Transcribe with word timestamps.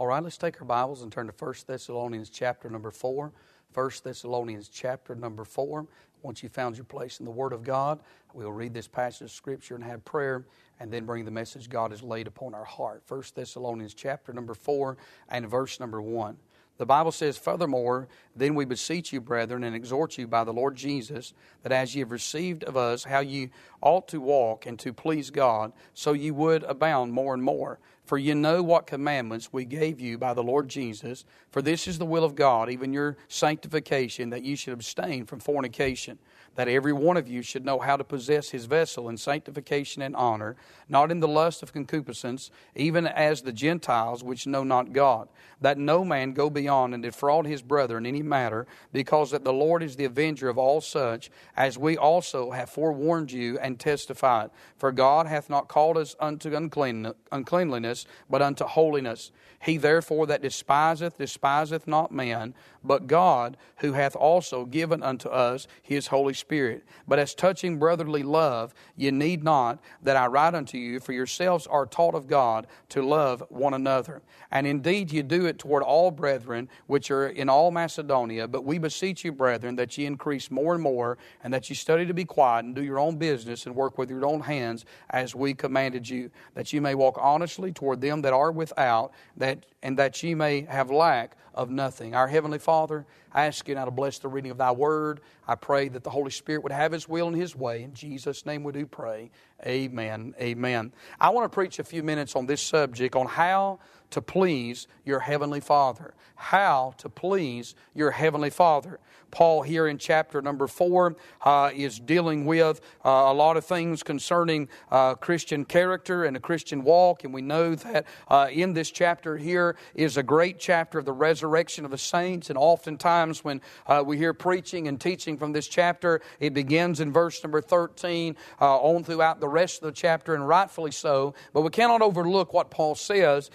All 0.00 0.06
right, 0.06 0.22
let's 0.22 0.38
take 0.38 0.58
our 0.62 0.66
Bibles 0.66 1.02
and 1.02 1.12
turn 1.12 1.26
to 1.26 1.34
1 1.38 1.54
Thessalonians 1.66 2.30
chapter 2.30 2.70
number 2.70 2.90
4. 2.90 3.30
1 3.74 3.90
Thessalonians 4.02 4.70
chapter 4.70 5.14
number 5.14 5.44
4. 5.44 5.86
Once 6.22 6.42
you've 6.42 6.52
found 6.52 6.78
your 6.78 6.86
place 6.86 7.20
in 7.20 7.26
the 7.26 7.30
Word 7.30 7.52
of 7.52 7.62
God, 7.62 8.00
we'll 8.32 8.50
read 8.50 8.72
this 8.72 8.88
passage 8.88 9.20
of 9.20 9.30
Scripture 9.30 9.74
and 9.74 9.84
have 9.84 10.02
prayer 10.06 10.46
and 10.80 10.90
then 10.90 11.04
bring 11.04 11.26
the 11.26 11.30
message 11.30 11.68
God 11.68 11.90
has 11.90 12.02
laid 12.02 12.26
upon 12.26 12.54
our 12.54 12.64
heart. 12.64 13.02
1 13.08 13.22
Thessalonians 13.34 13.92
chapter 13.92 14.32
number 14.32 14.54
4 14.54 14.96
and 15.28 15.46
verse 15.46 15.78
number 15.78 16.00
1. 16.00 16.34
The 16.78 16.86
Bible 16.86 17.12
says, 17.12 17.36
Furthermore, 17.36 18.08
then 18.34 18.54
we 18.54 18.64
beseech 18.64 19.12
you, 19.12 19.20
brethren, 19.20 19.64
and 19.64 19.76
exhort 19.76 20.16
you 20.16 20.26
by 20.26 20.44
the 20.44 20.52
Lord 20.54 20.76
Jesus, 20.76 21.34
that 21.62 21.72
as 21.72 21.94
ye 21.94 21.98
have 21.98 22.10
received 22.10 22.64
of 22.64 22.74
us 22.74 23.04
how 23.04 23.20
ye 23.20 23.50
ought 23.82 24.08
to 24.08 24.20
walk 24.22 24.64
and 24.64 24.78
to 24.78 24.94
please 24.94 25.28
God, 25.28 25.74
so 25.92 26.14
ye 26.14 26.30
would 26.30 26.62
abound 26.62 27.12
more 27.12 27.34
and 27.34 27.42
more. 27.42 27.80
For 28.04 28.18
ye 28.18 28.34
know 28.34 28.62
what 28.62 28.86
commandments 28.86 29.52
we 29.52 29.64
gave 29.64 30.00
you 30.00 30.18
by 30.18 30.34
the 30.34 30.42
Lord 30.42 30.68
Jesus. 30.68 31.24
For 31.50 31.62
this 31.62 31.86
is 31.86 31.98
the 31.98 32.06
will 32.06 32.24
of 32.24 32.34
God, 32.34 32.70
even 32.70 32.92
your 32.92 33.16
sanctification, 33.28 34.30
that 34.30 34.42
ye 34.42 34.56
should 34.56 34.72
abstain 34.72 35.26
from 35.26 35.40
fornication 35.40 36.18
that 36.56 36.68
every 36.68 36.92
one 36.92 37.16
of 37.16 37.28
you 37.28 37.42
should 37.42 37.64
know 37.64 37.78
how 37.78 37.96
to 37.96 38.04
possess 38.04 38.50
his 38.50 38.66
vessel 38.66 39.08
in 39.08 39.16
sanctification 39.16 40.02
and 40.02 40.16
honor, 40.16 40.56
not 40.88 41.10
in 41.10 41.20
the 41.20 41.28
lust 41.28 41.62
of 41.62 41.72
concupiscence, 41.72 42.50
even 42.74 43.06
as 43.06 43.42
the 43.42 43.52
Gentiles 43.52 44.22
which 44.22 44.46
know 44.46 44.64
not 44.64 44.92
God, 44.92 45.28
that 45.60 45.78
no 45.78 46.04
man 46.04 46.32
go 46.32 46.50
beyond 46.50 46.92
and 46.92 47.02
defraud 47.02 47.46
his 47.46 47.62
brother 47.62 47.98
in 47.98 48.06
any 48.06 48.22
matter, 48.22 48.66
because 48.92 49.30
that 49.30 49.44
the 49.44 49.52
Lord 49.52 49.82
is 49.82 49.96
the 49.96 50.04
avenger 50.04 50.48
of 50.48 50.58
all 50.58 50.80
such, 50.80 51.30
as 51.56 51.78
we 51.78 51.96
also 51.96 52.50
have 52.50 52.68
forewarned 52.68 53.32
you 53.32 53.58
and 53.58 53.78
testified. 53.78 54.50
For 54.76 54.92
God 54.92 55.26
hath 55.26 55.48
not 55.48 55.68
called 55.68 55.96
us 55.96 56.16
unto 56.18 56.54
uncleanliness, 56.54 58.06
but 58.28 58.42
unto 58.42 58.64
holiness. 58.64 59.30
He 59.62 59.76
therefore 59.76 60.26
that 60.26 60.42
despiseth, 60.42 61.18
despiseth 61.18 61.86
not 61.86 62.10
man, 62.10 62.54
but 62.82 63.06
God, 63.06 63.56
who 63.78 63.92
hath 63.92 64.16
also 64.16 64.64
given 64.64 65.02
unto 65.02 65.28
us 65.28 65.66
his 65.82 66.06
Holy 66.08 66.34
Spirit. 66.34 66.84
But 67.06 67.18
as 67.18 67.34
touching 67.34 67.78
brotherly 67.78 68.22
love, 68.22 68.74
ye 68.96 69.10
need 69.10 69.42
not 69.42 69.80
that 70.02 70.16
I 70.16 70.26
write 70.26 70.54
unto 70.54 70.78
you, 70.78 71.00
for 71.00 71.12
yourselves 71.12 71.66
are 71.66 71.86
taught 71.86 72.14
of 72.14 72.26
God 72.26 72.66
to 72.90 73.02
love 73.02 73.42
one 73.48 73.74
another. 73.74 74.22
And 74.50 74.66
indeed 74.66 75.12
ye 75.12 75.22
do 75.22 75.46
it 75.46 75.58
toward 75.58 75.82
all 75.82 76.10
brethren 76.10 76.68
which 76.86 77.10
are 77.10 77.28
in 77.28 77.48
all 77.48 77.70
Macedonia. 77.70 78.48
But 78.48 78.64
we 78.64 78.78
beseech 78.78 79.24
you, 79.24 79.32
brethren, 79.32 79.76
that 79.76 79.96
ye 79.96 80.06
increase 80.06 80.50
more 80.50 80.74
and 80.74 80.82
more, 80.82 81.18
and 81.44 81.52
that 81.52 81.68
ye 81.68 81.76
study 81.76 82.06
to 82.06 82.14
be 82.14 82.24
quiet, 82.24 82.64
and 82.64 82.74
do 82.74 82.82
your 82.82 82.98
own 82.98 83.16
business, 83.16 83.66
and 83.66 83.74
work 83.74 83.98
with 83.98 84.10
your 84.10 84.26
own 84.26 84.40
hands, 84.40 84.84
as 85.10 85.34
we 85.34 85.54
commanded 85.54 86.08
you, 86.08 86.30
that 86.54 86.72
ye 86.72 86.80
may 86.80 86.94
walk 86.94 87.18
honestly 87.20 87.72
toward 87.72 88.00
them 88.00 88.22
that 88.22 88.32
are 88.32 88.52
without, 88.52 89.12
that 89.36 89.66
and 89.82 89.98
that 89.98 90.22
ye 90.22 90.34
may 90.34 90.62
have 90.62 90.90
lack 90.90 91.36
of 91.54 91.70
nothing. 91.70 92.14
Our 92.14 92.28
Heavenly 92.28 92.58
Father, 92.58 93.06
I 93.32 93.46
ask 93.46 93.66
you 93.68 93.74
now 93.74 93.84
to 93.84 93.90
bless 93.90 94.18
the 94.18 94.28
reading 94.28 94.50
of 94.50 94.58
thy 94.58 94.72
word. 94.72 95.20
I 95.46 95.54
pray 95.54 95.88
that 95.88 96.04
the 96.04 96.10
Holy 96.10 96.30
Spirit 96.30 96.62
would 96.62 96.72
have 96.72 96.92
his 96.92 97.08
will 97.08 97.28
and 97.28 97.36
his 97.36 97.56
way. 97.56 97.82
In 97.82 97.94
Jesus' 97.94 98.46
name 98.46 98.62
we 98.62 98.72
do 98.72 98.86
pray. 98.86 99.30
Amen. 99.66 100.34
Amen. 100.40 100.92
I 101.20 101.30
want 101.30 101.50
to 101.50 101.54
preach 101.54 101.78
a 101.78 101.84
few 101.84 102.02
minutes 102.02 102.36
on 102.36 102.46
this 102.46 102.62
subject 102.62 103.16
on 103.16 103.26
how 103.26 103.78
to 104.10 104.22
please 104.22 104.86
your 105.04 105.20
Heavenly 105.20 105.60
Father. 105.60 106.14
How 106.34 106.94
to 106.98 107.08
please 107.08 107.74
your 107.94 108.12
Heavenly 108.12 108.50
Father. 108.50 108.98
Paul, 109.30 109.62
here 109.62 109.86
in 109.86 109.98
chapter 109.98 110.42
number 110.42 110.66
four, 110.66 111.16
uh, 111.42 111.70
is 111.74 111.98
dealing 111.98 112.46
with 112.46 112.80
uh, 113.04 113.08
a 113.08 113.34
lot 113.34 113.56
of 113.56 113.64
things 113.64 114.02
concerning 114.02 114.68
uh, 114.90 115.14
Christian 115.14 115.64
character 115.64 116.24
and 116.24 116.36
a 116.36 116.40
Christian 116.40 116.82
walk. 116.82 117.24
And 117.24 117.32
we 117.32 117.42
know 117.42 117.74
that 117.74 118.06
uh, 118.28 118.48
in 118.50 118.72
this 118.72 118.90
chapter 118.90 119.36
here 119.36 119.76
is 119.94 120.16
a 120.16 120.22
great 120.22 120.58
chapter 120.58 120.98
of 120.98 121.04
the 121.04 121.12
resurrection 121.12 121.84
of 121.84 121.90
the 121.90 121.98
saints. 121.98 122.50
And 122.50 122.58
oftentimes, 122.58 123.44
when 123.44 123.60
uh, 123.86 124.02
we 124.04 124.16
hear 124.16 124.34
preaching 124.34 124.88
and 124.88 125.00
teaching 125.00 125.36
from 125.38 125.52
this 125.52 125.68
chapter, 125.68 126.20
it 126.40 126.54
begins 126.54 127.00
in 127.00 127.12
verse 127.12 127.42
number 127.42 127.60
13 127.60 128.36
uh, 128.60 128.76
on 128.78 129.04
throughout 129.04 129.40
the 129.40 129.48
rest 129.48 129.82
of 129.82 129.86
the 129.86 129.92
chapter, 129.92 130.34
and 130.34 130.46
rightfully 130.46 130.90
so. 130.90 131.34
But 131.52 131.62
we 131.62 131.70
cannot 131.70 132.02
overlook 132.02 132.52
what 132.52 132.70
Paul 132.70 132.94
says 132.94 133.50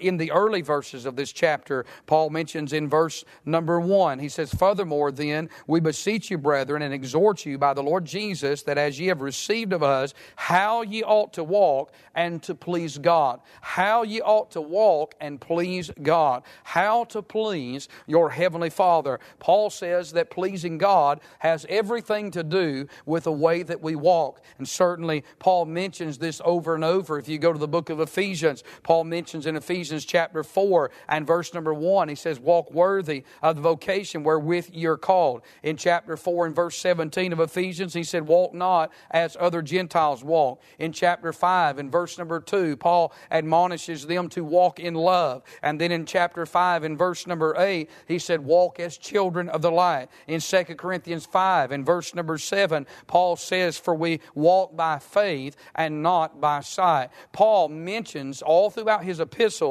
in 0.00 0.16
the 0.16 0.32
early 0.32 0.62
verses 0.62 1.06
of 1.06 1.16
this 1.16 1.32
chapter. 1.32 1.84
Paul 2.06 2.30
mentions 2.30 2.72
in 2.72 2.88
verse 2.88 3.24
number 3.44 3.80
one, 3.80 4.18
he 4.18 4.28
says, 4.28 4.52
Furthermore, 4.54 5.12
then, 5.12 5.50
we 5.66 5.80
beseech 5.80 6.30
you, 6.30 6.38
brethren, 6.38 6.82
and 6.82 6.94
exhort 6.94 7.44
you 7.44 7.58
by 7.58 7.74
the 7.74 7.82
Lord 7.82 8.04
Jesus, 8.04 8.62
that 8.62 8.78
as 8.78 8.98
ye 8.98 9.08
have 9.08 9.20
received 9.20 9.72
of 9.72 9.82
us, 9.82 10.14
how 10.36 10.82
ye 10.82 11.02
ought 11.02 11.32
to 11.34 11.44
walk 11.44 11.92
and 12.14 12.42
to 12.42 12.54
please 12.54 12.98
God. 12.98 13.40
How 13.60 14.02
ye 14.02 14.20
ought 14.20 14.50
to 14.52 14.60
walk 14.60 15.14
and 15.20 15.40
please 15.40 15.90
God. 16.02 16.42
How 16.64 17.04
to 17.04 17.22
please 17.22 17.88
your 18.06 18.30
Heavenly 18.30 18.70
Father. 18.70 19.20
Paul 19.38 19.70
says 19.70 20.12
that 20.12 20.30
pleasing 20.30 20.78
God 20.78 21.20
has 21.38 21.64
everything 21.68 22.30
to 22.32 22.42
do 22.42 22.88
with 23.06 23.24
the 23.24 23.32
way 23.32 23.62
that 23.62 23.80
we 23.80 23.94
walk. 23.94 24.42
And 24.58 24.68
certainly, 24.68 25.24
Paul 25.38 25.66
mentions 25.66 26.18
this 26.18 26.40
over 26.44 26.74
and 26.74 26.84
over. 26.84 27.18
If 27.18 27.28
you 27.28 27.38
go 27.38 27.52
to 27.52 27.58
the 27.58 27.68
book 27.68 27.90
of 27.90 28.00
Ephesians, 28.00 28.64
Paul 28.82 29.04
mentions 29.04 29.46
in 29.46 29.56
Ephesians 29.56 29.87
Ephesians 29.88 30.04
chapter 30.04 30.42
4 30.42 30.90
and 31.08 31.26
verse 31.26 31.54
number 31.54 31.72
1, 31.72 32.10
he 32.10 32.14
says, 32.14 32.38
Walk 32.38 32.70
worthy 32.70 33.24
of 33.42 33.56
the 33.56 33.62
vocation 33.62 34.22
wherewith 34.22 34.68
you're 34.70 34.98
called. 34.98 35.40
In 35.62 35.78
chapter 35.78 36.14
4 36.14 36.46
and 36.46 36.54
verse 36.54 36.76
17 36.76 37.32
of 37.32 37.40
Ephesians, 37.40 37.94
he 37.94 38.04
said, 38.04 38.26
Walk 38.26 38.52
not 38.52 38.92
as 39.10 39.34
other 39.40 39.62
Gentiles 39.62 40.22
walk. 40.22 40.60
In 40.78 40.92
chapter 40.92 41.32
5 41.32 41.78
and 41.78 41.90
verse 41.90 42.18
number 42.18 42.38
2, 42.38 42.76
Paul 42.76 43.14
admonishes 43.30 44.06
them 44.06 44.28
to 44.28 44.44
walk 44.44 44.78
in 44.78 44.92
love. 44.92 45.42
And 45.62 45.80
then 45.80 45.90
in 45.90 46.04
chapter 46.04 46.44
5 46.44 46.84
and 46.84 46.98
verse 46.98 47.26
number 47.26 47.54
8, 47.56 47.88
he 48.06 48.18
said, 48.18 48.44
Walk 48.44 48.78
as 48.80 48.98
children 48.98 49.48
of 49.48 49.62
the 49.62 49.70
light. 49.70 50.08
In 50.26 50.40
2 50.40 50.64
Corinthians 50.76 51.24
5 51.24 51.72
and 51.72 51.86
verse 51.86 52.14
number 52.14 52.36
7, 52.36 52.86
Paul 53.06 53.36
says, 53.36 53.78
For 53.78 53.94
we 53.94 54.20
walk 54.34 54.76
by 54.76 54.98
faith 54.98 55.56
and 55.74 56.02
not 56.02 56.42
by 56.42 56.60
sight. 56.60 57.08
Paul 57.32 57.70
mentions 57.70 58.42
all 58.42 58.68
throughout 58.68 59.04
his 59.04 59.20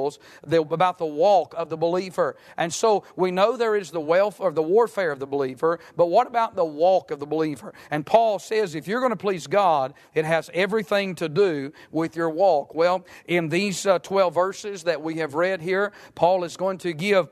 epistles 0.08 0.20
the, 0.46 0.62
about 0.62 0.98
the 0.98 1.06
walk 1.06 1.54
of 1.58 1.70
the 1.70 1.78
believer. 1.78 2.36
And 2.58 2.74
so 2.74 3.04
we 3.16 3.32
know 3.32 3.58
there 3.58 3.76
is 3.76 3.92
the 3.92 4.00
wealth 4.00 4.40
or 4.40 4.52
the 4.52 4.62
warfare 4.62 5.12
of 5.12 5.20
the 5.20 5.28
believer, 5.28 5.80
but 5.96 6.08
what 6.08 6.28
about 6.28 6.56
the 6.56 6.66
walk 6.66 7.12
of 7.12 7.20
the 7.20 7.26
believer? 7.26 7.74
And 7.92 8.06
Paul 8.06 8.40
says 8.40 8.76
if 8.76 8.88
you're 8.88 9.00
going 9.00 9.12
to 9.12 9.16
please 9.16 9.48
God, 9.48 9.94
it 10.14 10.26
has 10.26 10.50
everything 10.54 11.16
to 11.16 11.30
do 11.30 11.72
with 11.92 12.16
your 12.16 12.30
walk. 12.30 12.76
Well, 12.76 13.06
in 13.28 13.50
these 13.50 13.86
uh, 13.86 14.00
12 14.00 14.34
verses 14.34 14.84
that 14.84 15.02
we 15.02 15.16
have 15.16 15.34
read 15.34 15.62
here, 15.62 15.92
Paul 16.16 16.44
is 16.44 16.58
going 16.58 16.78
to 16.80 16.94
give 16.94 17.30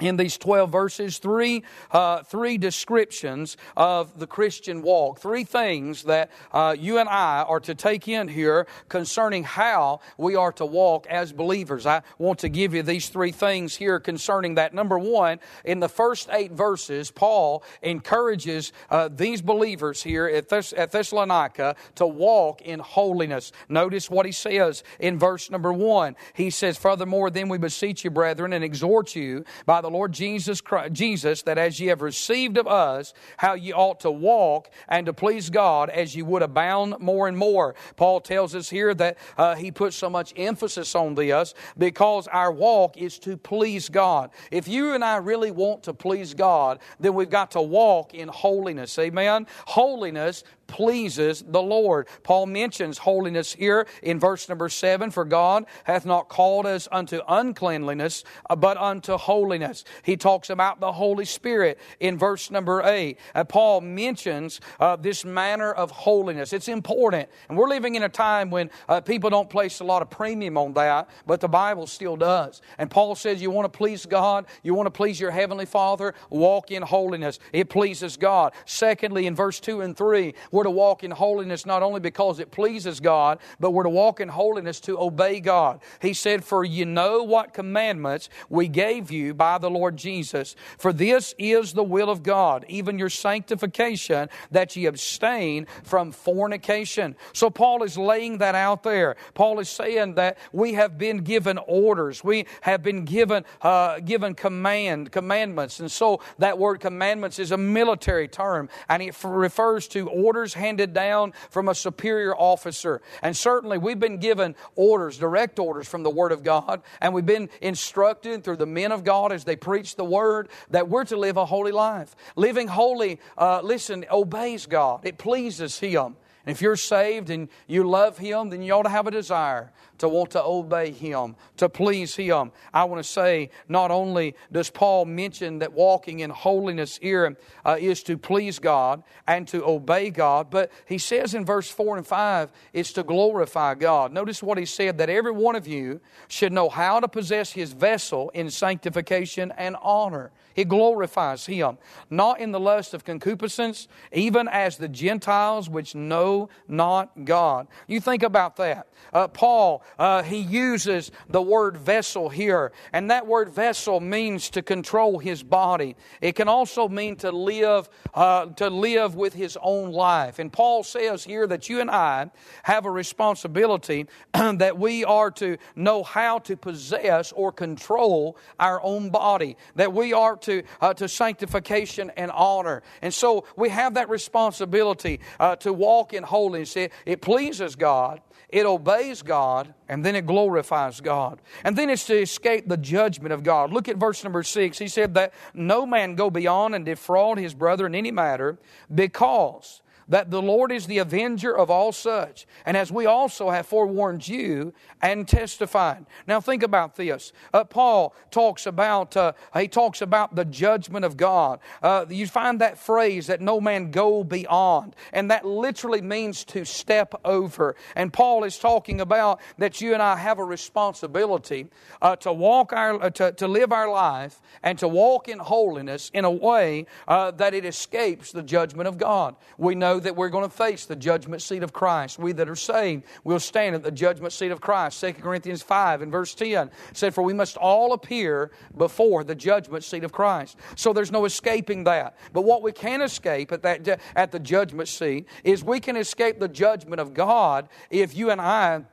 in 0.00 0.16
these 0.16 0.38
12 0.38 0.70
verses 0.70 1.18
three, 1.18 1.62
uh, 1.90 2.22
three 2.22 2.58
descriptions 2.58 3.56
of 3.76 4.18
the 4.18 4.26
Christian 4.26 4.82
walk. 4.82 5.20
Three 5.20 5.44
things 5.44 6.04
that 6.04 6.30
uh, 6.52 6.74
you 6.78 6.98
and 6.98 7.08
I 7.08 7.42
are 7.42 7.60
to 7.60 7.74
take 7.74 8.08
in 8.08 8.28
here 8.28 8.66
concerning 8.88 9.44
how 9.44 10.00
we 10.16 10.36
are 10.36 10.52
to 10.52 10.66
walk 10.66 11.06
as 11.06 11.32
believers. 11.32 11.86
I 11.86 12.02
want 12.18 12.40
to 12.40 12.48
give 12.48 12.74
you 12.74 12.82
these 12.82 13.08
three 13.08 13.32
things 13.32 13.76
here 13.76 14.00
concerning 14.00 14.54
that. 14.54 14.74
Number 14.74 14.98
one, 14.98 15.38
in 15.64 15.80
the 15.80 15.88
first 15.88 16.28
eight 16.32 16.52
verses, 16.52 17.10
Paul 17.10 17.62
encourages 17.82 18.72
uh, 18.90 19.08
these 19.14 19.42
believers 19.42 20.02
here 20.02 20.26
at, 20.26 20.48
Thess- 20.48 20.72
at 20.72 20.92
Thessalonica 20.92 21.76
to 21.96 22.06
walk 22.06 22.62
in 22.62 22.80
holiness. 22.80 23.52
Notice 23.68 24.10
what 24.10 24.26
he 24.26 24.32
says 24.32 24.82
in 24.98 25.18
verse 25.18 25.50
number 25.50 25.72
one. 25.72 26.16
He 26.34 26.50
says, 26.50 26.78
Furthermore, 26.78 27.30
then 27.30 27.48
we 27.48 27.58
beseech 27.58 28.04
you, 28.04 28.10
brethren, 28.10 28.52
and 28.52 28.64
exhort 28.64 29.14
you 29.14 29.44
by 29.66 29.80
the 29.80 29.89
Lord 29.92 30.12
Jesus 30.12 30.60
Christ, 30.60 30.92
Jesus 30.92 31.42
that 31.42 31.58
as 31.58 31.80
ye 31.80 31.88
have 31.88 32.02
received 32.02 32.58
of 32.58 32.66
us, 32.66 33.14
how 33.36 33.54
ye 33.54 33.72
ought 33.72 34.00
to 34.00 34.10
walk 34.10 34.70
and 34.88 35.06
to 35.06 35.12
please 35.12 35.50
God 35.50 35.90
as 35.90 36.14
ye 36.14 36.22
would 36.22 36.42
abound 36.42 36.96
more 37.00 37.28
and 37.28 37.36
more. 37.36 37.74
Paul 37.96 38.20
tells 38.20 38.54
us 38.54 38.70
here 38.70 38.94
that 38.94 39.18
uh, 39.36 39.54
he 39.54 39.70
puts 39.70 39.96
so 39.96 40.10
much 40.10 40.32
emphasis 40.36 40.94
on 40.94 41.14
this 41.14 41.54
because 41.78 42.26
our 42.28 42.52
walk 42.52 42.96
is 42.96 43.18
to 43.20 43.36
please 43.36 43.88
God. 43.88 44.30
If 44.50 44.68
you 44.68 44.92
and 44.92 45.04
I 45.04 45.16
really 45.16 45.50
want 45.50 45.82
to 45.84 45.94
please 45.94 46.34
God, 46.34 46.78
then 46.98 47.14
we've 47.14 47.30
got 47.30 47.52
to 47.52 47.62
walk 47.62 48.14
in 48.14 48.28
holiness. 48.28 48.98
Amen. 48.98 49.46
Holiness 49.66 50.44
pleases 50.70 51.44
the 51.46 51.60
Lord. 51.60 52.08
Paul 52.22 52.46
mentions 52.46 52.98
holiness 52.98 53.52
here 53.52 53.86
in 54.02 54.18
verse 54.18 54.48
number 54.48 54.68
seven. 54.68 55.10
For 55.10 55.24
God 55.24 55.66
hath 55.84 56.06
not 56.06 56.28
called 56.28 56.64
us 56.64 56.88
unto 56.90 57.20
uncleanliness, 57.28 58.24
but 58.58 58.76
unto 58.78 59.16
holiness. 59.16 59.84
He 60.02 60.16
talks 60.16 60.48
about 60.48 60.80
the 60.80 60.92
Holy 60.92 61.24
Spirit 61.24 61.78
in 61.98 62.16
verse 62.16 62.50
number 62.50 62.82
eight. 62.84 63.18
Uh, 63.34 63.44
Paul 63.44 63.80
mentions 63.80 64.60
uh, 64.78 64.96
this 64.96 65.24
manner 65.24 65.72
of 65.72 65.90
holiness. 65.90 66.52
It's 66.52 66.68
important. 66.68 67.28
And 67.48 67.58
we're 67.58 67.68
living 67.68 67.96
in 67.96 68.04
a 68.04 68.08
time 68.08 68.50
when 68.50 68.70
uh, 68.88 69.00
people 69.00 69.30
don't 69.30 69.50
place 69.50 69.80
a 69.80 69.84
lot 69.84 70.02
of 70.02 70.10
premium 70.10 70.56
on 70.56 70.72
that, 70.74 71.10
but 71.26 71.40
the 71.40 71.48
Bible 71.48 71.86
still 71.86 72.16
does. 72.16 72.62
And 72.78 72.90
Paul 72.90 73.14
says, 73.14 73.42
You 73.42 73.50
want 73.50 73.70
to 73.70 73.76
please 73.76 74.06
God, 74.06 74.46
you 74.62 74.74
want 74.74 74.86
to 74.86 74.90
please 74.90 75.18
your 75.18 75.30
Heavenly 75.30 75.66
Father, 75.66 76.14
walk 76.28 76.70
in 76.70 76.82
holiness. 76.82 77.38
It 77.52 77.68
pleases 77.68 78.16
God. 78.16 78.52
Secondly, 78.64 79.26
in 79.26 79.34
verse 79.34 79.60
2 79.60 79.80
and 79.80 79.96
3, 79.96 80.34
We're 80.50 80.59
to 80.62 80.70
walk 80.70 81.04
in 81.04 81.10
holiness 81.10 81.66
not 81.66 81.82
only 81.82 82.00
because 82.00 82.40
it 82.40 82.50
pleases 82.50 83.00
God, 83.00 83.38
but 83.58 83.72
we're 83.72 83.84
to 83.84 83.90
walk 83.90 84.20
in 84.20 84.28
holiness 84.28 84.80
to 84.80 84.98
obey 84.98 85.40
God. 85.40 85.80
He 86.00 86.14
said, 86.14 86.44
For 86.44 86.64
you 86.64 86.86
know 86.86 87.22
what 87.22 87.54
commandments 87.54 88.28
we 88.48 88.68
gave 88.68 89.10
you 89.10 89.34
by 89.34 89.58
the 89.58 89.70
Lord 89.70 89.96
Jesus. 89.96 90.56
For 90.78 90.92
this 90.92 91.34
is 91.38 91.72
the 91.72 91.82
will 91.82 92.10
of 92.10 92.22
God, 92.22 92.64
even 92.68 92.98
your 92.98 93.10
sanctification, 93.10 94.28
that 94.50 94.76
ye 94.76 94.86
abstain 94.86 95.66
from 95.82 96.12
fornication. 96.12 97.16
So 97.32 97.50
Paul 97.50 97.82
is 97.82 97.96
laying 97.96 98.38
that 98.38 98.54
out 98.54 98.82
there. 98.82 99.16
Paul 99.34 99.58
is 99.60 99.68
saying 99.68 100.14
that 100.14 100.38
we 100.52 100.74
have 100.74 100.98
been 100.98 101.18
given 101.18 101.58
orders. 101.58 102.24
We 102.24 102.46
have 102.62 102.82
been 102.82 103.04
given, 103.04 103.44
uh, 103.62 104.00
given 104.00 104.34
command, 104.34 105.12
commandments. 105.12 105.80
And 105.80 105.90
so 105.90 106.20
that 106.38 106.58
word 106.58 106.80
commandments 106.80 107.38
is 107.38 107.52
a 107.52 107.56
military 107.56 108.28
term 108.28 108.68
and 108.88 109.02
it 109.02 109.16
refers 109.24 109.88
to 109.88 110.08
orders 110.08 110.49
handed 110.54 110.92
down 110.92 111.32
from 111.50 111.68
a 111.68 111.74
superior 111.74 112.34
officer. 112.34 113.02
And 113.22 113.36
certainly 113.36 113.78
we've 113.78 114.00
been 114.00 114.18
given 114.18 114.54
orders, 114.76 115.18
direct 115.18 115.58
orders 115.58 115.88
from 115.88 116.02
the 116.02 116.10
Word 116.10 116.32
of 116.32 116.42
God, 116.42 116.82
and 117.00 117.14
we've 117.14 117.26
been 117.26 117.48
instructed 117.60 118.44
through 118.44 118.56
the 118.56 118.66
men 118.66 118.92
of 118.92 119.04
God 119.04 119.32
as 119.32 119.44
they 119.44 119.56
preach 119.56 119.96
the 119.96 120.04
Word 120.04 120.48
that 120.70 120.88
we're 120.88 121.04
to 121.04 121.16
live 121.16 121.36
a 121.36 121.46
holy 121.46 121.72
life. 121.72 122.14
Living 122.36 122.68
holy, 122.68 123.20
uh, 123.38 123.60
listen, 123.62 124.04
obeys 124.10 124.66
God. 124.66 125.04
It 125.04 125.18
pleases 125.18 125.78
Him. 125.78 126.16
And 126.46 126.56
if 126.56 126.62
you're 126.62 126.76
saved 126.76 127.30
and 127.30 127.48
you 127.66 127.88
love 127.88 128.16
Him, 128.18 128.48
then 128.48 128.62
you 128.62 128.72
ought 128.72 128.84
to 128.84 128.88
have 128.88 129.06
a 129.06 129.10
desire 129.10 129.72
to 130.00 130.08
want 130.08 130.30
to 130.30 130.42
obey 130.42 130.90
Him, 130.90 131.36
to 131.58 131.68
please 131.68 132.16
Him. 132.16 132.52
I 132.74 132.84
want 132.84 133.02
to 133.02 133.08
say, 133.08 133.50
not 133.68 133.90
only 133.90 134.34
does 134.50 134.70
Paul 134.70 135.04
mention 135.04 135.60
that 135.60 135.72
walking 135.72 136.20
in 136.20 136.30
holiness 136.30 136.98
here 137.00 137.36
uh, 137.64 137.76
is 137.78 138.02
to 138.04 138.18
please 138.18 138.58
God 138.58 139.02
and 139.26 139.46
to 139.48 139.64
obey 139.64 140.10
God, 140.10 140.50
but 140.50 140.72
he 140.86 140.98
says 140.98 141.34
in 141.34 141.44
verse 141.44 141.70
4 141.70 141.98
and 141.98 142.06
5, 142.06 142.50
it's 142.72 142.92
to 142.94 143.02
glorify 143.02 143.74
God. 143.74 144.12
Notice 144.12 144.42
what 144.42 144.58
he 144.58 144.64
said 144.64 144.98
that 144.98 145.10
every 145.10 145.32
one 145.32 145.54
of 145.54 145.66
you 145.66 146.00
should 146.28 146.52
know 146.52 146.68
how 146.68 146.98
to 147.00 147.08
possess 147.08 147.52
his 147.52 147.72
vessel 147.72 148.30
in 148.30 148.50
sanctification 148.50 149.52
and 149.56 149.76
honor. 149.82 150.32
It 150.56 150.68
glorifies 150.68 151.46
Him, 151.46 151.78
not 152.10 152.40
in 152.40 152.52
the 152.52 152.60
lust 152.60 152.92
of 152.92 153.04
concupiscence, 153.04 153.88
even 154.12 154.48
as 154.48 154.76
the 154.76 154.88
Gentiles 154.88 155.70
which 155.70 155.94
know 155.94 156.48
not 156.68 157.24
God. 157.24 157.68
You 157.86 158.00
think 158.00 158.22
about 158.22 158.56
that. 158.56 158.88
Uh, 159.12 159.28
Paul, 159.28 159.82
uh, 159.98 160.22
he 160.22 160.38
uses 160.38 161.10
the 161.28 161.42
word 161.42 161.76
vessel 161.76 162.28
here, 162.28 162.72
and 162.92 163.10
that 163.10 163.26
word 163.26 163.50
vessel 163.50 164.00
means 164.00 164.50
to 164.50 164.62
control 164.62 165.18
his 165.18 165.42
body. 165.42 165.96
It 166.20 166.34
can 166.34 166.48
also 166.48 166.88
mean 166.88 167.16
to 167.16 167.30
live, 167.30 167.88
uh, 168.14 168.46
to 168.46 168.70
live 168.70 169.14
with 169.14 169.34
his 169.34 169.58
own 169.62 169.92
life. 169.92 170.38
And 170.38 170.52
Paul 170.52 170.82
says 170.82 171.24
here 171.24 171.46
that 171.46 171.68
you 171.68 171.80
and 171.80 171.90
I 171.90 172.30
have 172.62 172.86
a 172.86 172.90
responsibility 172.90 174.06
that 174.32 174.78
we 174.78 175.04
are 175.04 175.30
to 175.32 175.58
know 175.74 176.02
how 176.02 176.38
to 176.40 176.56
possess 176.56 177.32
or 177.32 177.52
control 177.52 178.36
our 178.58 178.82
own 178.82 179.10
body, 179.10 179.56
that 179.76 179.92
we 179.92 180.12
are 180.12 180.36
to, 180.36 180.62
uh, 180.80 180.94
to 180.94 181.08
sanctification 181.08 182.10
and 182.16 182.30
honor. 182.30 182.82
And 183.02 183.12
so 183.12 183.44
we 183.56 183.68
have 183.70 183.94
that 183.94 184.08
responsibility 184.08 185.20
uh, 185.38 185.56
to 185.56 185.72
walk 185.72 186.12
in 186.12 186.22
holiness. 186.22 186.76
It, 186.76 186.92
it 187.06 187.20
pleases 187.20 187.76
God, 187.76 188.20
it 188.48 188.66
obeys 188.66 189.22
God, 189.22 189.74
and 189.88 190.04
then 190.04 190.16
it 190.16 190.26
glorifies 190.26 191.00
God. 191.00 191.40
And 191.64 191.76
then 191.76 191.90
it's 191.90 192.06
to 192.06 192.20
escape 192.20 192.68
the 192.68 192.76
judgment 192.76 193.32
of 193.32 193.42
God. 193.42 193.72
Look 193.72 193.88
at 193.88 193.96
verse 193.96 194.24
number 194.24 194.42
six. 194.42 194.78
He 194.78 194.88
said 194.88 195.14
that 195.14 195.32
no 195.54 195.86
man 195.86 196.14
go 196.14 196.30
beyond 196.30 196.74
and 196.74 196.84
defraud 196.84 197.38
his 197.38 197.54
brother 197.54 197.86
in 197.86 197.94
any 197.94 198.10
matter 198.10 198.58
because 198.92 199.82
that 200.10 200.30
the 200.30 200.42
Lord 200.42 200.70
is 200.70 200.86
the 200.86 200.98
avenger 200.98 201.56
of 201.56 201.70
all 201.70 201.92
such, 201.92 202.46
and 202.66 202.76
as 202.76 202.92
we 202.92 203.06
also 203.06 203.50
have 203.50 203.66
forewarned 203.66 204.28
you 204.28 204.74
and 205.00 205.26
testified. 205.26 206.04
Now 206.26 206.40
think 206.40 206.62
about 206.62 206.96
this. 206.96 207.32
Uh, 207.54 207.64
Paul 207.64 208.14
talks 208.30 208.66
about 208.66 209.16
uh, 209.16 209.32
he 209.56 209.68
talks 209.68 210.02
about 210.02 210.34
the 210.34 210.44
judgment 210.44 211.04
of 211.04 211.16
God. 211.16 211.60
Uh, 211.82 212.04
you 212.08 212.26
find 212.26 212.60
that 212.60 212.76
phrase 212.76 213.28
that 213.28 213.40
no 213.40 213.60
man 213.60 213.90
go 213.90 214.22
beyond, 214.22 214.94
and 215.12 215.30
that 215.30 215.46
literally 215.46 216.02
means 216.02 216.44
to 216.46 216.64
step 216.64 217.14
over. 217.24 217.76
And 217.96 218.12
Paul 218.12 218.44
is 218.44 218.58
talking 218.58 219.00
about 219.00 219.40
that 219.58 219.80
you 219.80 219.94
and 219.94 220.02
I 220.02 220.16
have 220.16 220.38
a 220.38 220.44
responsibility 220.44 221.68
uh, 222.02 222.16
to 222.16 222.32
walk 222.32 222.72
our 222.72 223.02
uh, 223.02 223.10
to, 223.10 223.32
to 223.32 223.48
live 223.48 223.72
our 223.72 223.90
life 223.90 224.40
and 224.62 224.78
to 224.80 224.88
walk 224.88 225.28
in 225.28 225.38
holiness 225.38 226.10
in 226.12 226.24
a 226.24 226.30
way 226.30 226.86
uh, 227.06 227.30
that 227.32 227.54
it 227.54 227.64
escapes 227.64 228.32
the 228.32 228.42
judgment 228.42 228.88
of 228.88 228.98
God. 228.98 229.36
We 229.56 229.74
know 229.74 229.99
that 230.00 230.16
we're 230.16 230.28
going 230.28 230.48
to 230.48 230.54
face 230.54 230.86
the 230.86 230.96
judgment 230.96 231.42
seat 231.42 231.62
of 231.62 231.72
Christ. 231.72 232.18
We 232.18 232.32
that 232.32 232.48
are 232.48 232.56
saved 232.56 233.04
will 233.24 233.40
stand 233.40 233.74
at 233.74 233.82
the 233.82 233.90
judgment 233.90 234.32
seat 234.32 234.50
of 234.50 234.60
Christ. 234.60 235.00
2 235.00 235.14
Corinthians 235.14 235.62
5 235.62 236.02
and 236.02 236.12
verse 236.12 236.34
10 236.34 236.70
said, 236.92 237.14
For 237.14 237.22
we 237.22 237.32
must 237.32 237.56
all 237.56 237.92
appear 237.92 238.50
before 238.76 239.24
the 239.24 239.34
judgment 239.34 239.84
seat 239.84 240.04
of 240.04 240.12
Christ. 240.12 240.56
So 240.76 240.92
there's 240.92 241.12
no 241.12 241.24
escaping 241.24 241.84
that. 241.84 242.16
But 242.32 242.42
what 242.42 242.62
we 242.62 242.72
can 242.72 243.02
escape 243.02 243.52
at, 243.52 243.62
that, 243.62 244.00
at 244.16 244.32
the 244.32 244.40
judgment 244.40 244.88
seat 244.88 245.26
is 245.44 245.64
we 245.64 245.80
can 245.80 245.96
escape 245.96 246.40
the 246.40 246.48
judgment 246.48 247.00
of 247.00 247.14
God 247.14 247.68
if 247.90 248.16
you 248.16 248.30
and 248.30 248.40
I 248.40 248.84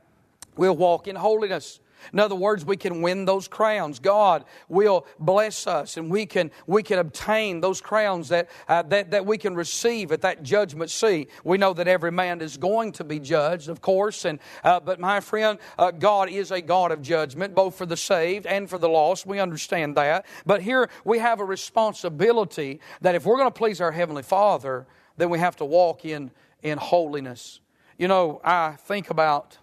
will 0.56 0.76
walk 0.76 1.08
in 1.08 1.16
holiness. 1.16 1.80
In 2.14 2.20
other 2.20 2.36
words, 2.36 2.66
we 2.66 2.78
can 2.78 3.02
win 3.02 3.26
those 3.26 3.48
crowns. 3.48 4.00
God 4.00 4.46
will 4.70 5.06
bless 5.20 5.68
us 5.68 5.98
and 5.98 6.10
we 6.10 6.26
can, 6.26 6.52
we 6.66 6.84
can 6.84 7.00
obtain 7.00 7.62
those 7.62 7.82
crowns 7.82 8.30
that, 8.30 8.50
uh, 8.68 8.84
that, 8.84 9.12
that 9.12 9.26
we 9.26 9.38
can 9.38 9.56
receive 9.56 10.12
at 10.12 10.22
that 10.22 10.44
judgment 10.44 10.90
seat. 10.90 11.30
We 11.44 11.58
know 11.58 11.74
that 11.74 11.88
every 11.88 12.12
man 12.12 12.42
is 12.42 12.58
going 12.58 12.92
to 12.94 13.04
be 13.04 13.20
judged, 13.20 13.70
of 13.70 13.82
course, 13.82 14.26
and, 14.26 14.40
uh, 14.64 14.80
but 14.80 15.00
my 15.00 15.20
friend, 15.20 15.60
uh, 15.78 15.92
God 15.92 16.30
is 16.30 16.52
a 16.52 16.62
God 16.62 16.92
of 16.92 17.02
judgment, 17.02 17.56
both 17.56 17.76
for 17.76 17.86
the 17.86 17.98
saved 17.98 18.46
and 18.46 18.70
for 18.70 18.78
the 18.78 18.90
lost. 18.90 19.26
We 19.26 19.40
understand 19.40 19.96
that. 19.98 20.26
But 20.46 20.62
here 20.62 20.90
we 21.04 21.20
have 21.20 21.40
a 21.40 21.46
responsibility 21.46 22.80
that 23.02 23.16
if 23.16 23.26
we're 23.26 23.38
going 23.38 23.52
to 23.52 23.58
please 23.58 23.82
our 23.82 23.92
Heavenly 23.92 24.24
Father, 24.24 24.88
then 25.18 25.30
we 25.30 25.40
have 25.40 25.56
to 25.58 25.66
walk 25.66 26.06
in, 26.06 26.32
in 26.62 26.78
holiness. 26.78 27.60
You 27.98 28.08
know, 28.08 28.40
I 28.44 28.74
think 28.74 29.10
about 29.10 29.58